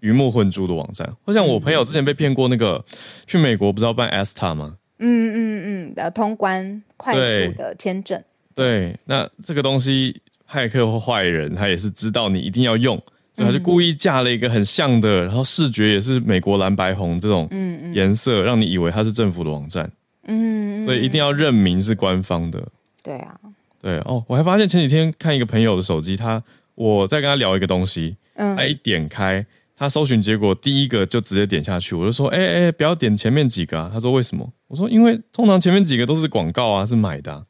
[0.00, 1.08] 鱼目混珠的网站。
[1.24, 4.78] 或像我朋友之前被骗过，那个、嗯、去美国不是要办 ESTA 吗？
[4.98, 8.20] 嗯嗯嗯的通关快速的签证
[8.52, 8.90] 对。
[8.90, 10.20] 对，那这个东西
[10.50, 13.00] 骇客或坏人他也是知道你一定要用。
[13.36, 17.46] 所以他就故意架了一个很像的，然后视觉也是美国蓝白红这种
[17.92, 19.92] 颜色，让你以为它是政府的网站。
[20.26, 22.66] 嗯，所以一定要认明是官方的。
[23.04, 23.38] 对啊，
[23.82, 26.42] 对哦，我还发现前几天看一个朋友的手机，他
[26.74, 29.44] 我在跟他聊一个东西，嗯，他一点开，
[29.76, 33.90] 他搜寻结果第一个就直接点下去，我就说，哎哎，不要点前面几个啊。
[33.92, 34.50] 他说为什么？
[34.68, 37.44] 我说因为通常前面几个都是广告啊，是买的啊。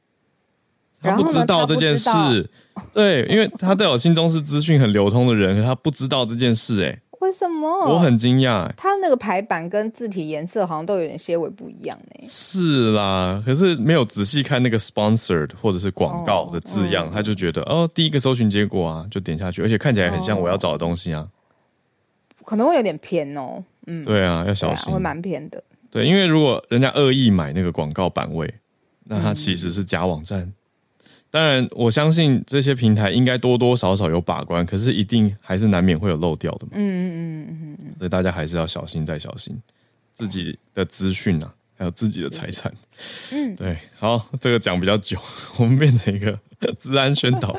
[1.07, 2.11] 他不知道这件事，
[2.92, 7.68] 对，因为他在我心中是资讯很流通的人，可他不知道这件事，哎，为什么？
[7.88, 12.26] 我很惊讶，他那个排版跟字体颜色好像都有点些微不一样呢。
[12.28, 23.62] 是啦，可是没有仔细看那个 sponsored 或者是广告的字样，哦嗯、他就觉得哦，第一个搜寻结果啊，就点下去，而且看起来很像我要找的东西啊，哦、可能会有点偏哦。
[23.86, 25.62] 嗯，对啊，要小心，会蛮偏的。
[25.90, 28.52] 对，因为如果人家恶意买那个广告版位，
[29.04, 30.40] 那他其实是假网站。
[30.40, 30.52] 嗯
[31.37, 36.72] 当然，我相信这些平台应该多多少少有把关，可是一定还是难免会有漏掉的嘛。
[36.76, 39.55] 嗯嗯嗯嗯嗯，所以大家还是要小心再小心
[40.14, 42.72] 自己的资讯啊，还有自己的财产。
[43.32, 45.18] 嗯，对，好，这个讲比较久，
[45.59, 46.39] 我们变成一个
[46.80, 47.55] 治安宣导。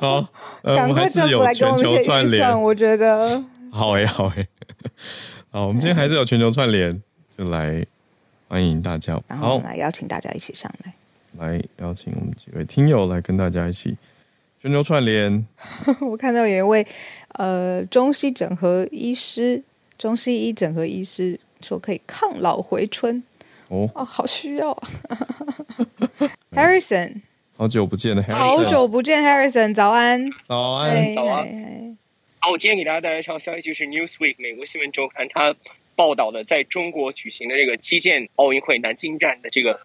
[0.00, 0.24] 好，
[0.62, 3.42] 呃，我们还是有全球串联，我觉得
[3.72, 4.46] 好哎好哎，
[5.50, 7.02] 好，我们今天还是有全球串联，
[7.36, 7.84] 就来
[8.46, 10.94] 欢迎大家，然后我们来邀请大家一起上来。
[11.38, 13.96] 来邀请我们几位听友来跟大家一起
[14.60, 15.46] 全球串联。
[16.00, 16.86] 我看到有一位
[17.30, 19.62] 呃中西整合医师，
[19.96, 23.22] 中西医整合医师说可以抗老回春
[23.68, 24.88] 哦哦，好需要啊。
[26.52, 27.22] Harrison，
[27.56, 31.98] 好久不见了，Harrison，好久不见，Harrison，早安，早安，早安。
[32.40, 35.54] 好，我今天给大家带来一条消息，就是 Newsweek 美国新闻周刊，它
[35.96, 39.80] 报道的在中国举行的这个击剑奥运会南京站的这个。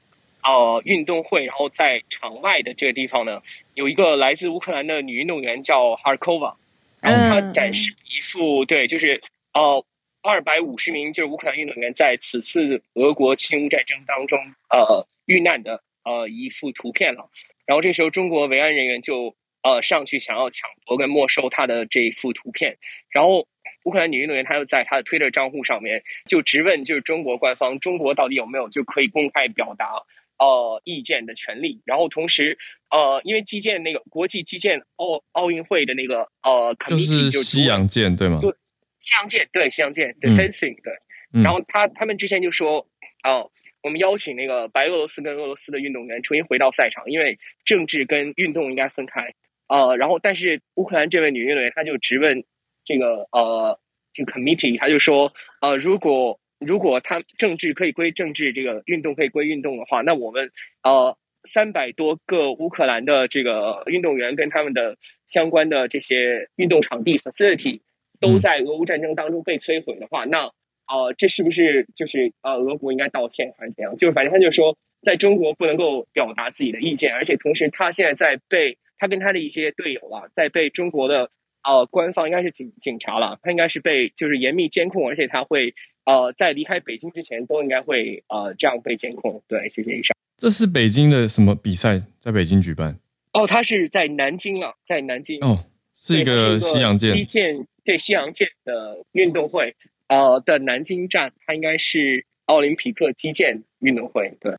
[0.47, 3.43] 呃，运动会，然后在场外的这个地方呢，
[3.73, 6.55] 有一个来自乌克兰的女运动员叫 Harkova，
[7.01, 9.21] 然后她展示一幅对，就是
[9.53, 9.85] 呃
[10.21, 14.39] 二百五十名就是乌克兰运动员在此次俄国侵乌战争当中
[14.69, 17.29] 呃遇难的呃一幅图片了。
[17.65, 22.77] 然后这时候中国维安人员就呃上去想要抢夺跟没收她的这一幅图片，
[23.09, 23.45] 然后
[23.83, 30.03] 乌克兰女运动员她又在她的 Twitter 账户上面就直问，就是中国官方，中国到底有没有就可以公开表达。
[30.39, 32.57] 呃，意见的权利，然后同时，
[32.91, 38.39] 呃，因为击剑那个国际击剑奥奥运会的那个呃，就是西洋剑对吗？
[38.39, 38.51] 对，
[38.99, 41.41] 西洋剑对西洋剑对 fencing 对。
[41.43, 42.79] 然后他他们之前就说，
[43.23, 49.33] 哦、呃，我们邀请那个白俄罗斯跟俄罗斯的运动员重新回到赛场，因为政治跟运动应该分开。
[49.67, 52.43] 呃，然后但是乌克兰这位女运动员，她就直问
[52.85, 53.79] 这个呃，
[54.13, 56.39] 这个 committee，她就说，呃，如果。
[56.59, 60.51] 如果他政治可以归政治，这个运动可以归运动的话，那我们
[60.83, 64.97] 呃三百多个乌克兰的这个运动员跟他们的
[65.27, 67.81] 相关的这些运动场地 facility
[68.19, 70.51] 都在俄乌战争当中被摧毁的话，那
[70.87, 73.95] 呃这是不是就是呃俄国应该道歉还是怎样？
[73.95, 81.29] 就是反正他就说，在中国不能够表达自己的意见，而且同时他现在在被他跟他的一些队友啊，在被中国的
[81.63, 85.73] 呃官方应该是警警察了，他应该是被就是严密监控，而且他会。
[86.07, 89.43] 呃，在离开北京之前，都应该会呃这样被监控。
[89.45, 90.15] 对，谢谢医生。
[90.37, 92.01] 这是北京的什么比赛？
[92.21, 92.97] 在北京举办？
[93.33, 95.37] 哦，他是在南京啊，在南京。
[95.43, 97.13] 哦，是一个西洋剑。
[97.13, 99.75] 击剑对西洋剑的运动会，
[100.07, 104.33] 呃的南京站，它应该是奥林匹克击剑运动会。
[104.39, 104.55] 对。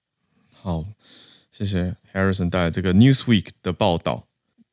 [0.52, 0.84] 好，
[1.50, 4.27] 谢谢 Harrison 带来这个 Newsweek 的报道，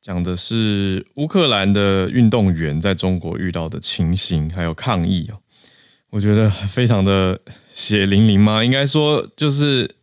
[0.06, 5.36] 讲的是乌克兰的运动员在中国遇到的情形，还有抗议哦。
[6.10, 7.36] 我觉得非常的
[7.74, 8.62] 血淋淋吗？
[8.62, 9.96] 应该说，就是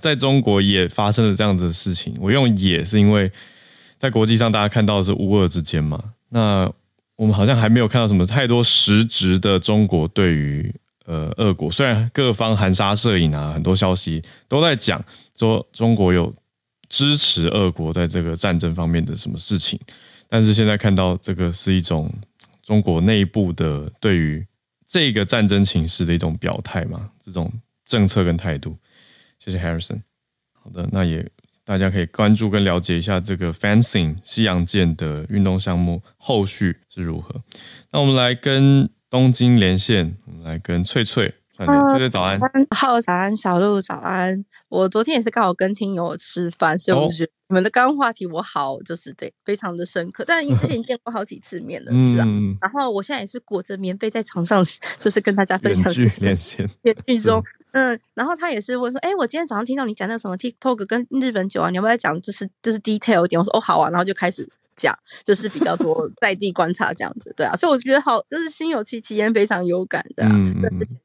[0.00, 2.14] 在中国也发生了这样子的事情。
[2.18, 3.30] 我用“也”是因为
[3.98, 6.02] 在国际上大家看到的是乌俄之间嘛。
[6.30, 6.72] 那
[7.16, 10.74] 我们好像还没有看到什么太多实质的中国对于
[11.04, 15.04] 呃俄国，虽然各方含沙射影啊，很多消息都在讲
[15.36, 16.34] 说中国有
[16.92, 19.80] 支持俄国在这个战争方面的什么事情，
[20.28, 22.08] 但是现在看到这个是一种
[22.62, 24.46] 中国内部的对于。
[24.94, 27.50] 这个战争情势的一种表态嘛，这种
[27.86, 28.76] 政策跟态度。
[29.38, 30.02] 谢谢 Harrison。
[30.52, 31.26] 好的，那也
[31.64, 37.42] 大家可以关注跟了解一下这个 fencing 西洋剑的运动项目后续是如何。
[37.90, 41.32] 那我们来跟东京连线，我们来跟翠翠。
[41.66, 42.38] 翠翠早安，
[42.70, 44.44] 好早安，小鹿早安。
[44.68, 50.24] 我昨天也是刚好跟听友吃饭，所以我觉得你们的刚刚话题我好就是对，非常的深刻。
[50.26, 52.26] 但因为之前见过好几次面了，是啊。
[52.60, 54.64] 然后我现在也是裹着棉被在床上，
[54.98, 55.92] 就是跟大家分享。
[56.18, 57.42] 连线，连剧中，
[57.72, 57.98] 嗯。
[58.14, 62.20] 然后他也是问说，哎、欸，我今天早上听到你讲那个什么 TikTok 跟日本酒啊，你要不要讲？
[62.20, 63.38] 就是就是 detail 一点。
[63.38, 64.48] 我说哦好啊，然后就开始。
[64.82, 70.60] 讲就是比较多 在地观察这样子，对啊，所以我觉得好，就是心有戚戚焉，非常有感的、啊，嗯，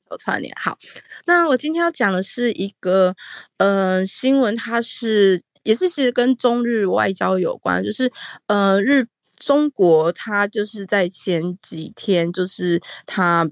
[0.09, 0.51] 有串联。
[0.59, 0.77] 好，
[1.25, 3.15] 那我今天要讲的是一个
[3.57, 8.11] 呃新闻，它是也是其实跟中日外交有关，就是
[8.47, 13.47] 呃日中国它就是在前几天，就是它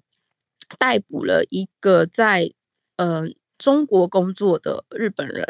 [0.79, 2.51] 逮捕了一个在
[2.97, 3.23] 呃
[3.57, 5.45] 中国工作的日本人，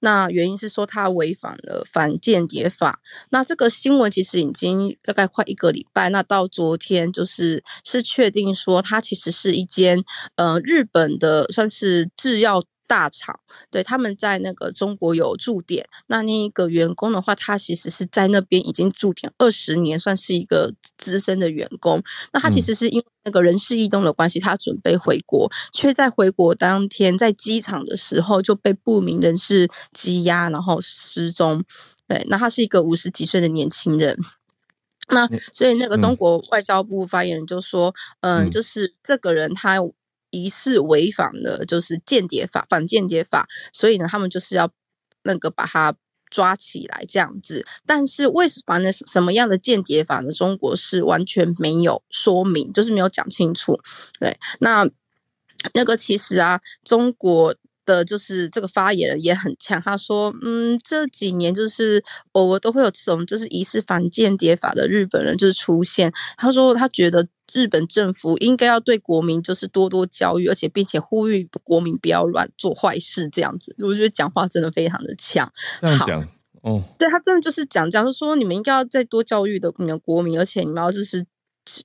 [0.00, 3.00] 那原因是说他违反了反间谍法。
[3.30, 10.02] 那这个新闻其实已经大概快一个礼拜，那到昨天就是是确定说，他其实是一间
[10.36, 12.62] 呃日本的算是制药。
[12.90, 13.38] 大厂
[13.70, 22.02] 对，他们在那个中国有驻点，那那一个员工的话，他其实是在那边已经驻点二十年，算是一个资深的员工。
[22.32, 31.62] 那他其实是因为那个人事异动的关系，他准备回国，却在回国当天在机场的时候就被不明人士羁押，然后失踪。
[32.08, 34.18] 对，那他是一个五十几岁的年轻人。
[35.10, 39.78] 那所以那个中国外交部发言人就说，嗯，嗯，就是这个人他。
[40.30, 44.70] 疑似违反了就是间谍法，反间谍法，所以呢，他们就是要
[45.22, 45.94] 那个把他
[46.30, 47.66] 抓起来这样子。
[47.86, 48.90] 但是为什么呢？
[48.92, 50.32] 什么样的间谍法呢？
[50.32, 53.80] 中国是完全没有说明，就是没有讲清楚。
[54.18, 54.88] 对，那
[55.74, 57.54] 那个其实啊，中国。
[57.86, 66.12] 的就是这个发言人也很强，他说：“嗯，这几年就是偶尔都会有这种就是疑似反间谍法的日本人就是出现。
[66.36, 73.74] 他说他觉得日本政府应该要对国民就是多多教育，而且并且呼吁国民不要乱做坏事这样子。
[73.78, 75.52] 我觉得讲话真的非常的强。
[75.80, 76.28] 这样讲
[76.62, 81.26] 哦，对他真的就是讲讲，就是说你们应该要再多教育的你们国民，而且你们要就是。”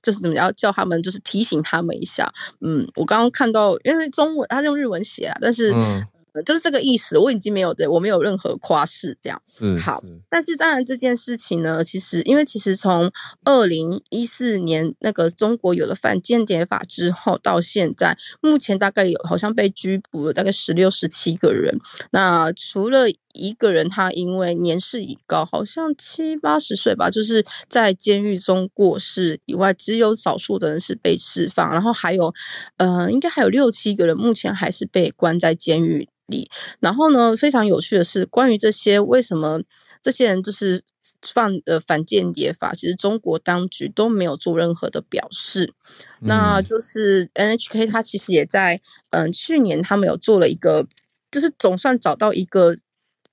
[0.02, 2.32] 就是你们要叫他们，就是提醒他们一下。
[2.60, 5.70] 嗯，我刚刚看到，因为中文他用日文写啊，但是。
[5.72, 6.02] 嗯
[6.42, 9.42] 就是这个意思，我已经没有对我没有任何夸饰这样。
[9.60, 10.02] 嗯，好。
[10.28, 13.10] 但是当然这件事情呢，其实因为其实从
[13.44, 21.78] 二零一四年那个中国有了反间谍法之后，到现在目前大概有好像被拘捕了大概十六十七个人。
[22.10, 23.06] 那除了
[23.36, 31.70] 一个人，他因为年事已高，好像七八十岁吧，就是在监狱中过世以外，只有少数的人是被释放。
[31.72, 32.32] 然后还有，
[32.78, 36.50] 呃，应该还有六七个人目前还是被关在监狱里。
[36.80, 39.60] 然后呢，非常有趣的是，关于这些为什么
[40.02, 40.82] 这些人就是
[41.22, 45.72] 犯的反间谍法，其实中国当局都没有做任何的表示。
[46.20, 48.80] 嗯、那就是 NHK，他其实也在
[49.10, 50.86] 嗯、呃、去年他们有做了一个，
[51.30, 52.74] 就是总算找到一个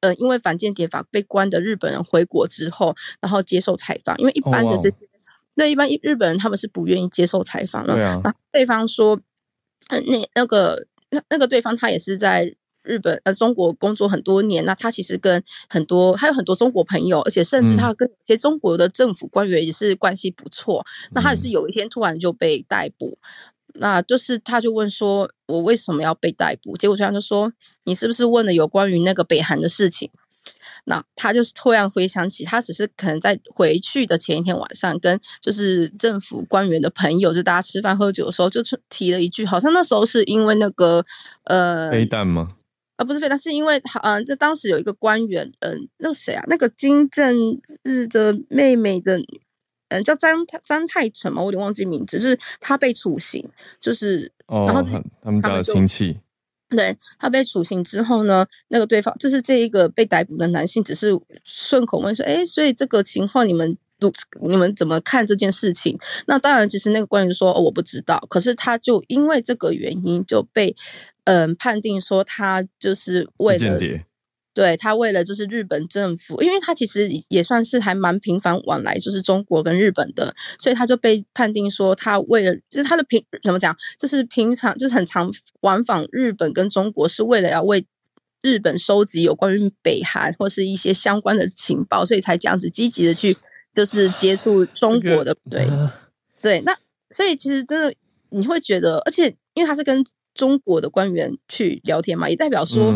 [0.03, 5.09] 呃因为反间谍法被关的日本人回国之后，然后接受采访，因为一般的这些、哦、
[5.55, 7.95] 那一般日本人他们是不愿意接受采访的。
[7.95, 8.21] 对啊。
[8.23, 9.19] 那对方说，
[9.89, 9.99] 那
[10.35, 12.55] 那个那那个对方他也是在。
[12.85, 20.85] 日本呃，中国工作很多年，那他其实跟很多还有很多中国朋友，而且甚至他跟一些中国的政府官员也是关系不错。
[21.05, 23.17] 嗯、那他也是有一天突然就被逮捕，
[23.73, 27.51] 那就是他就问说：“我为什么要被逮捕？”结果对方就说
[27.85, 30.09] ：“你是不是问了有关于那个北韩的事情？”
[30.85, 41.05] 那他就是突然回想起，他只是可能在回去的前一天晚上，跟就是政府官员的朋友，就大家吃饭喝酒的时候，就提了一句，好像那时候是因为那个
[41.45, 42.55] 呃飞弹吗？
[42.97, 49.19] 啊，不是飞弹是因为，嗯、呃，就当时有一个官员，嗯、呃，那个谁啊，那个金正日的妹妹的，
[49.93, 53.47] 嗯、呃，叫张张太成嘛，我有点忘记名字，是他被处刑，
[53.79, 54.81] 就是，哦、然后
[55.21, 56.19] 他，们家的亲戚，
[56.69, 61.11] 对，他被处刑之后呢，那个对方就是这一个被逮捕的男性，只是
[61.43, 65.97] 顺口问说，哎，所以这个情况你们都你们怎么看这件事情？
[66.27, 70.75] 那当然，其实那个官员说，哦，我不知道，可是他就因为这个原因就被。
[71.25, 73.79] 嗯，判定说他就是为了，
[74.53, 85.31] 对他为了就是日本政府，因为他其实也算是还蛮频繁往来，就是中国跟日本的，所以他就被判定说他为了就是他的平怎么讲，就是平常就是很常
[85.61, 87.85] 往返日本跟中国，是为了要为
[88.41, 93.35] 日本收集有关于北韩或是一些相关的情报，所以才这样子积极的去
[93.73, 95.67] 就是接触中国的，对
[96.41, 96.77] 对，那
[97.09, 97.93] 所以其实真的
[98.29, 100.05] 你会觉得，而且因为他是跟。
[100.35, 102.91] 中国的官员去聊天嘛，也代表说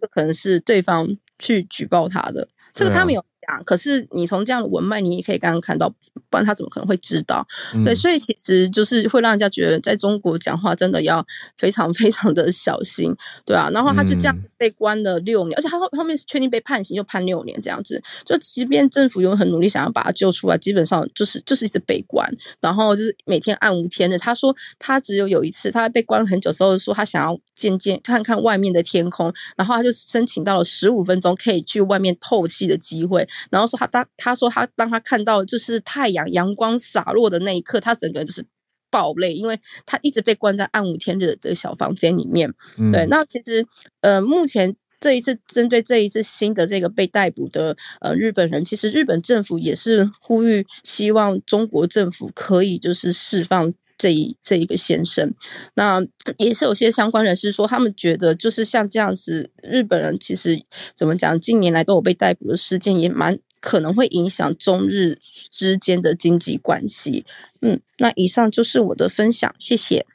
[0.00, 1.06] 这个可能是对方
[1.38, 3.24] 去举报他的，嗯、这个他没有。
[3.64, 5.88] 可是你从这样的文脉，你也可以刚刚看到，
[6.28, 7.46] 不然他怎么可能会知道？
[7.74, 11.24] 嗯、对，所以其实就是会让人家觉得，在中国讲话真的要
[11.56, 13.70] 非常非常的小心，对啊。
[13.72, 18.02] 然后他就这样被关了六年，嗯、而且他后后面是确定被判刑，又判六年这样子。
[18.24, 22.28] 就即便政府有很努力想要把他救出来，基本上就是就是一直被关，
[22.60, 24.18] 然后就是每天暗无天日。
[24.18, 33.26] 他说他只有有一次，他被关了很久之后说他想要见见看看外面的天空，然后他就申请到了十五分钟可以去外面透气的机会。
[33.50, 38.44] 然后说他当他说他当他看到就是太阳阳光洒落的那一刻，他整个人就是
[38.90, 42.52] 爆泪，因为他一直被关在暗无天日的小房间里面。
[42.76, 43.64] 嗯、对，那其实
[44.00, 55.34] 呃，目前这一次针对这一次新的这个被逮捕的呃日本人，其实日本政府也是呼吁，希望中国政府可以就是释放这一这一个先生。
[55.74, 56.00] 那
[56.38, 60.58] 也是有些相关人士说，他们觉得就是像这样子，日本人其实
[60.94, 65.18] 怎么讲，近年来都有被逮捕的事件，也蛮可能会影响中日
[65.50, 67.26] 之间的经济关系。
[67.60, 70.06] 嗯，那以上就是我的分享，谢谢。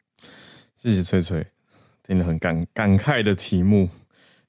[0.76, 1.46] 谢谢翠翠，
[2.08, 3.88] 听得很感感慨的题目。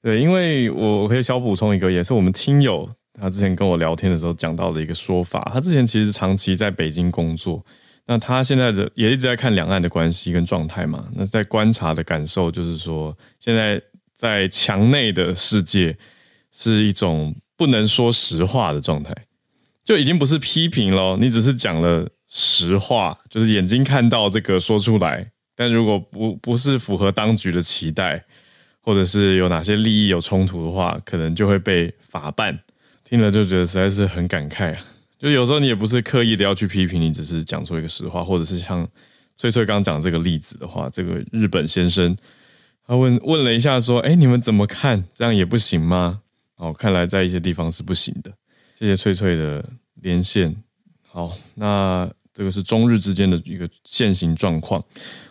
[0.01, 5.49] 对，因为我我可以小补充一个，也是我们听友他之前跟我聊天的时候讲到的一个说法。
[5.53, 7.65] 他之前其实长期在北京工作，
[8.07, 11.07] 那他现在的也一直在看两岸的关系跟状态嘛。
[11.13, 13.79] 那在观察的感受就是说，现在
[14.15, 15.95] 在墙内的世界
[16.51, 19.13] 是一种不能说实话的状态，
[19.83, 25.29] 就已经不是批评咯，你只是讲了实话，就是眼睛看到这个说出来。
[25.53, 28.23] 但如果不不是符合当局的期待，
[28.79, 32.57] 或者是有哪些利益有冲突的话，可能就会被法办。
[33.03, 34.85] 听了就觉得实在是很感慨啊！
[35.19, 38.87] 就有时候你也不是刻意的要去批评，你只是讲出一个实话，或者是像
[39.37, 42.15] 翠翠刚讲这个例子的话，这个日本先生
[42.85, 45.03] 他问问了一下说：“哎，你们怎么看？
[45.13, 46.21] 这样也不行吗？”
[46.57, 48.31] 哦，看来在一些地方是不行的。
[48.77, 49.63] 谢谢翠翠的
[50.01, 50.55] 连线。
[51.01, 52.09] 好，那。
[52.33, 54.79] 这个是中日之间的一个现行状况。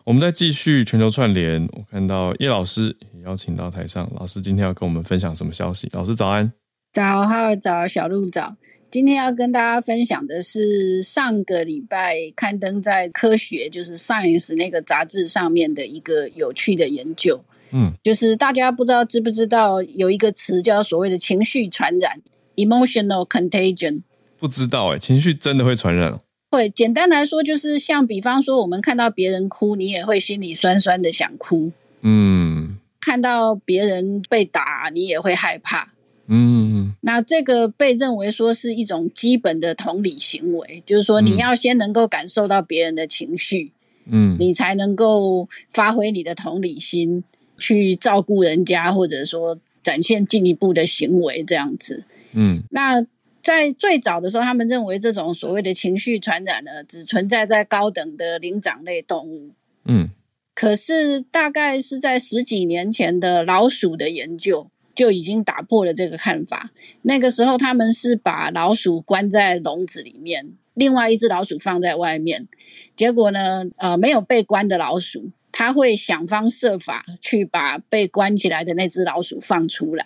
[0.02, 4.10] 我们再继续全球串联，我看到叶老师也邀请到台上。
[4.16, 5.88] 老师今天要跟我们分享什么消息？
[5.92, 6.52] 老师早安。
[6.92, 8.56] 早，好早，小鹿早。
[8.96, 17.44] 今天要跟大家分享的是上个礼拜刊登在《科学》就是 Science 那个杂志上面的一个有趣的研究。
[17.72, 22.22] 嗯，就是大家不知道知不知道有一个词叫所谓的情绪传染
[22.54, 24.00] （emotional contagion）。
[24.38, 26.18] 不知道哎，情绪真的会传染？
[26.50, 31.70] 会，简单来说就是像比方说，我们看到别人哭，你也会心里酸酸的想哭。
[32.00, 35.92] 嗯，看到别人被打，你也会害怕。
[36.28, 43.72] 嗯，那这个被认为说是一种基本的同理行为，就是说你要先能够感受到别人的情绪，
[44.06, 47.24] 嗯，你才能够发挥你的同理心
[47.58, 52.04] 去照顾人家，或者说展现进一步的行为这样子。
[52.32, 53.06] 嗯，那。
[53.42, 59.50] 在最早的时候，他们认为这种所谓的情绪传染呢，只存在在高等的灵长类动物。
[59.84, 60.10] 嗯，
[60.52, 66.72] 可是大概是在十几年前的老鼠的研究就已经打破了这个看法。
[67.02, 72.48] 那个时候，他们是把老鼠关在笼子里面，另外一只老鼠放在外面。
[72.96, 80.04] 结果呢，呃，没有被关的老鼠，它会想方设法去把被关起来的那只老鼠放出来。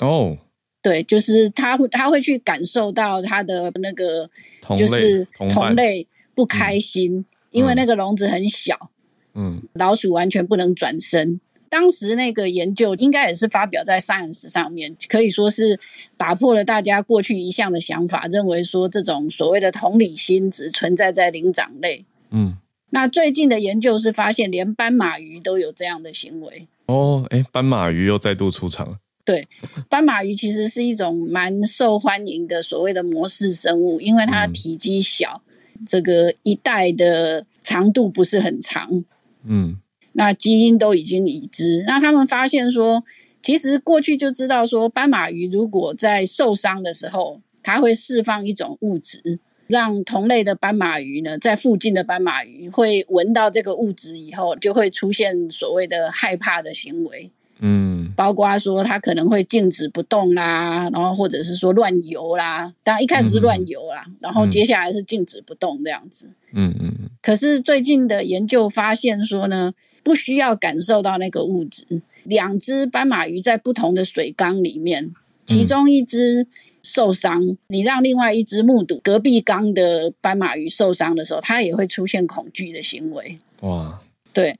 [0.00, 0.36] 哦。
[0.82, 4.30] 对，就是他会，他会去感受到他的那个，
[4.78, 8.90] 就是同类不开心，因为那个笼子很小，
[9.34, 11.40] 嗯，老鼠完全不能转身。
[11.68, 15.78] 当时那个研究应该也是发表在 Science 上面，可以说是
[16.16, 22.04] 打破了大家过去一向的想法，认为说这种所谓的同理心只存在在灵长类。
[22.30, 22.56] 嗯，
[22.90, 26.66] 那最近的研究是发现，连斑马鱼都有这样的行为。
[26.86, 28.98] 哦，哎，斑马鱼又再度出场了。
[29.24, 29.48] 对，
[29.88, 35.42] 斑马鱼其实是一种蛮受欢迎的所谓的模式生物，因为它体积小，
[35.74, 39.04] 嗯、这个一代的长度不是很长，
[39.44, 39.80] 嗯，
[40.16, 41.84] 那基因都已经已知。
[41.86, 43.04] 那他们发现说，
[43.42, 57.30] 其实过去就知道说，斑马鱼如果在受伤的时候，它会释放一种物质，让同类的斑马鱼呢，在附近的斑马鱼会闻到这个物质以后，就会出现所谓的害怕的行为。
[57.58, 62.72] 嗯，包括说它可能会静止不动啦，然后或者是说乱游啦。
[62.82, 66.26] 当然一开始是乱游啦，嗯、然后接下来是静止不动这样子。
[66.52, 67.10] 嗯嗯嗯。
[67.22, 71.86] 可是最近的研究发现说呢，不需要感受到那个物质。
[72.24, 75.14] 两只斑马鱼在不同的水缸里面，
[75.46, 76.46] 其中一只
[76.82, 83.38] 受伤，嗯、你让另外一只目睹隔壁缸的斑马鱼受伤的时候，它也会出现恐惧的行为。
[83.60, 83.98] 哇。
[84.36, 84.54] 对，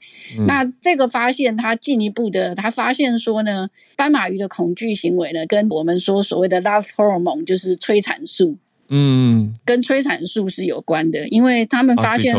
[0.46, 8.56] 那这个发现，他进一步的，他发现说呢，斑马鱼的恐惧行为呢，跟我们说所谓的 love hormone，就是催产素，
[8.88, 12.34] 嗯，跟催产素是有关的，因为他们发现，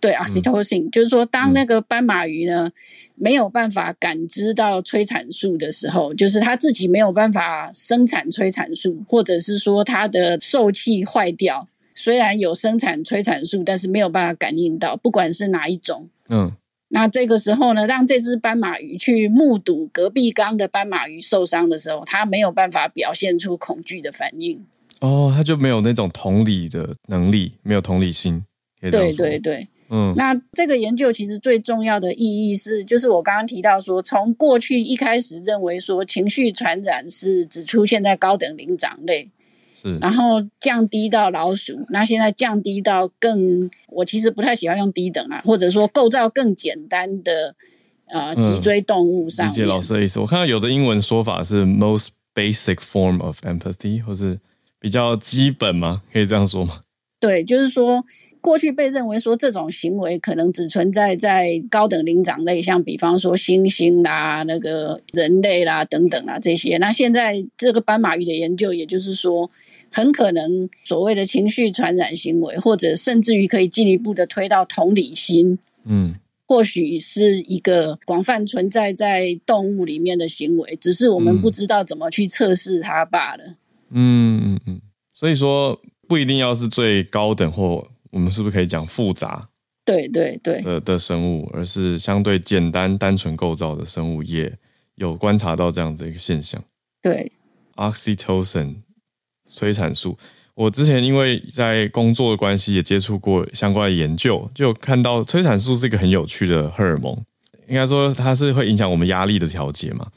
[0.00, 2.70] 对，oxytocin，就是说，当那个斑马鱼呢
[3.14, 16.08] 没有办法感知到催产素的时候，就是它自己没有办法生产催产素，或者是说它的受器坏掉，虽然有生产催产素，但是没有办法感应到，不管是哪一种。
[16.28, 16.52] 嗯，
[16.88, 24.64] 那这个时候呢，让这只斑马鱼去目睹隔壁缸的斑马鱼受伤的时候，它没有办法表现出恐惧的反应。
[25.00, 28.42] 哦，它就没有那种同理的能力，没有同理心。
[28.80, 30.14] 对对对，嗯。
[30.16, 39.30] 那这个研究其实最重要的意义是，就是我刚刚提到说，从过去一开始认为说情绪传染是只出现在高等灵长类，
[39.84, 47.54] 是，然后降低到老鼠，那现在降低到更，我其实不太喜欢用低等啊，或者说构造更简单的
[48.06, 49.52] 呃脊椎动物上面。
[49.52, 54.40] 理解老师的意思，我看到有的英文说法是 most basic form of empathy，或是
[54.80, 56.02] 比较基本吗？
[56.12, 56.80] 可以这样说吗？
[57.20, 58.04] 对，就是说。
[58.44, 66.76] 过去被认为说这种行为可能只存在在高等灵长类，像比方说猩猩啦、那个人类啦等等啦这些。
[66.76, 69.50] 那现在这个斑马鱼的研究，也就是说，
[69.94, 76.14] 很可能所谓的情绪传染行为，或者甚至于可以进一步的推到同理心，嗯，
[76.46, 83.44] 或许是一个广泛存在在动物里面的行为，只是我们不知道怎么去测试它罢了。
[83.90, 84.80] 嗯嗯嗯，
[85.14, 87.88] 所以说不一定要是最高等或。
[88.10, 89.48] 我们是不是可以讲复杂？
[89.84, 94.56] 对对对的的生物，而是相对简单单纯构造的生物，也
[94.94, 96.62] 有观察到这样子一个现象。
[97.02, 97.32] 对
[97.74, 98.76] ，oxytocin
[99.54, 100.18] 催产素，
[100.54, 107.16] 我之前因为在工作的关系，也接触过相关的研究，就看到催产素是一个很有趣的荷尔蒙。
[107.68, 110.08] 应该说，它是会影响我们压力的调节嘛，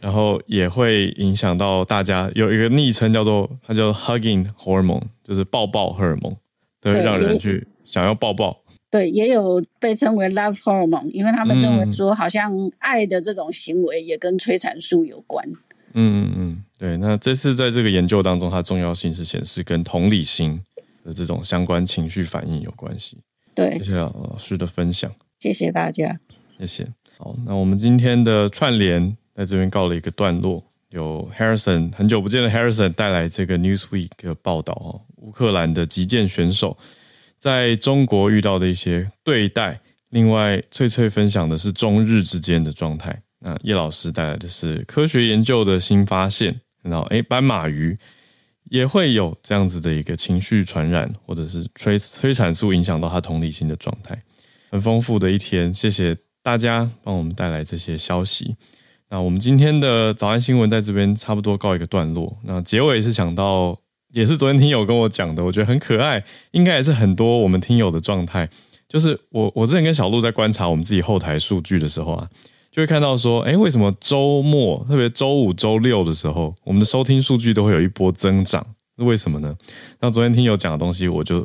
[0.00, 6.36] 然后也会影响到大家有一个昵称叫做它叫 hugging hormone，就是抱抱荷尔蒙。
[6.80, 8.60] 对，让人去想要抱抱。
[8.90, 15.44] 对，也有被称为 love hormone，因为他们认为说，好像爱的这种行为也跟催产素有关。
[15.94, 16.98] 嗯嗯嗯，对。
[16.98, 20.60] 那这次在这个研究当中，它重要性是显示跟同理心
[21.02, 23.16] 的这种相关情绪反应有关系。
[23.54, 25.10] 对，谢谢老师的分享。
[25.40, 26.14] 谢谢大家。
[26.58, 26.86] 谢谢。
[27.16, 30.62] 好，那我们今天的串联在这边告了一个段落。
[30.90, 36.76] 有 Harrison 很久不见的 Harrison 带来这个 Newsweek 的报道哦，乌克兰的击剑选手
[37.36, 39.80] 在中国遇到的一些对待。
[40.10, 43.20] 另外，翠翠分享的是中日之间的状态。
[43.40, 46.60] 那叶老师带来的是科学研究的新发现。
[46.84, 47.96] 然后，诶，斑马鱼
[48.70, 54.22] 也会有这样子的一个情绪传染，或者是催催产素影响到他同理心的状态。
[54.70, 58.56] 很丰富的一天，谢谢大家帮我们带来这些消息。
[59.08, 62.36] 那我们今天的早安新闻在这边差不多告一个段落。
[62.42, 63.78] 那结尾是想到，
[64.12, 68.48] 也是昨天听友跟我讲的，我觉得很可爱，应该也是很多我们听友的状态。
[68.88, 72.28] 就是我我之前跟小鹿在观察我们自己后台数据的时候啊，
[72.74, 78.66] 就会看到说，哎，为什么周末，特别周五、周六的时候，我们的收听数据都会有一波增长？
[78.98, 79.54] 是为什么呢？
[80.00, 81.40] 那昨天听友讲的东西，我就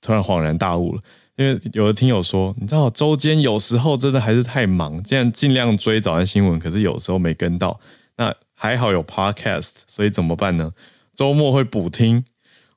[0.00, 1.00] 突然恍然大悟了。
[1.36, 7.78] 因为有的听友说，你知道周间有时候真的还是太忙，这样尽量追早安新闻，可是有时候没跟到。
[8.16, 10.72] 那还好有 podcast，所以怎么办呢？
[11.14, 12.24] 周末会补听。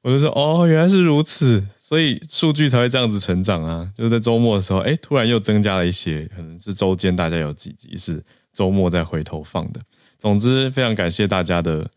[0.01, 3.89] 我就说哦，原来是如此，所以数据才会这样子成长啊。
[3.97, 8.21] 就是在周末的时候，哎，突然又增加了一些，可能是周间大家有几集是
[8.51, 9.79] 周末再回头放的。
[10.19, 11.89] 总之，非常感谢大家的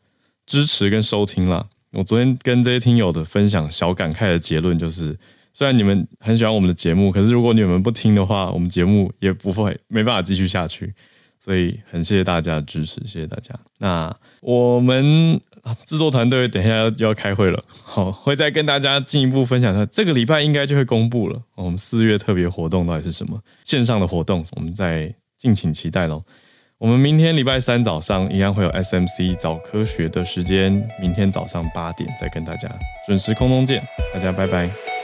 [0.46, 1.66] 支持跟收听啦。
[1.90, 5.18] 我昨天跟这些听友的分享，小感慨的结论就是。
[5.52, 10.94] 虽然你们很喜欢我们的节目，可是如果你们不听的话，我们节目也不会没办法继续下去。
[11.44, 13.52] 所以很谢谢大家的支持，谢谢大家。
[13.78, 15.40] 那我们
[15.84, 19.84] 制作团队等一下要要开会了，好，会再跟大家进一步分享一下。
[19.86, 23.40] 这个礼拜应该就会公布了，我们四月特别活动到底是什么？
[23.64, 26.22] 线上的活动，我们再敬请期待喽。
[26.78, 32.68] 我们明天礼拜三早上一样会有 SMC 早科学的时间，明天早上八点再跟大家
[33.06, 34.99] 准时空中见，大家拜拜。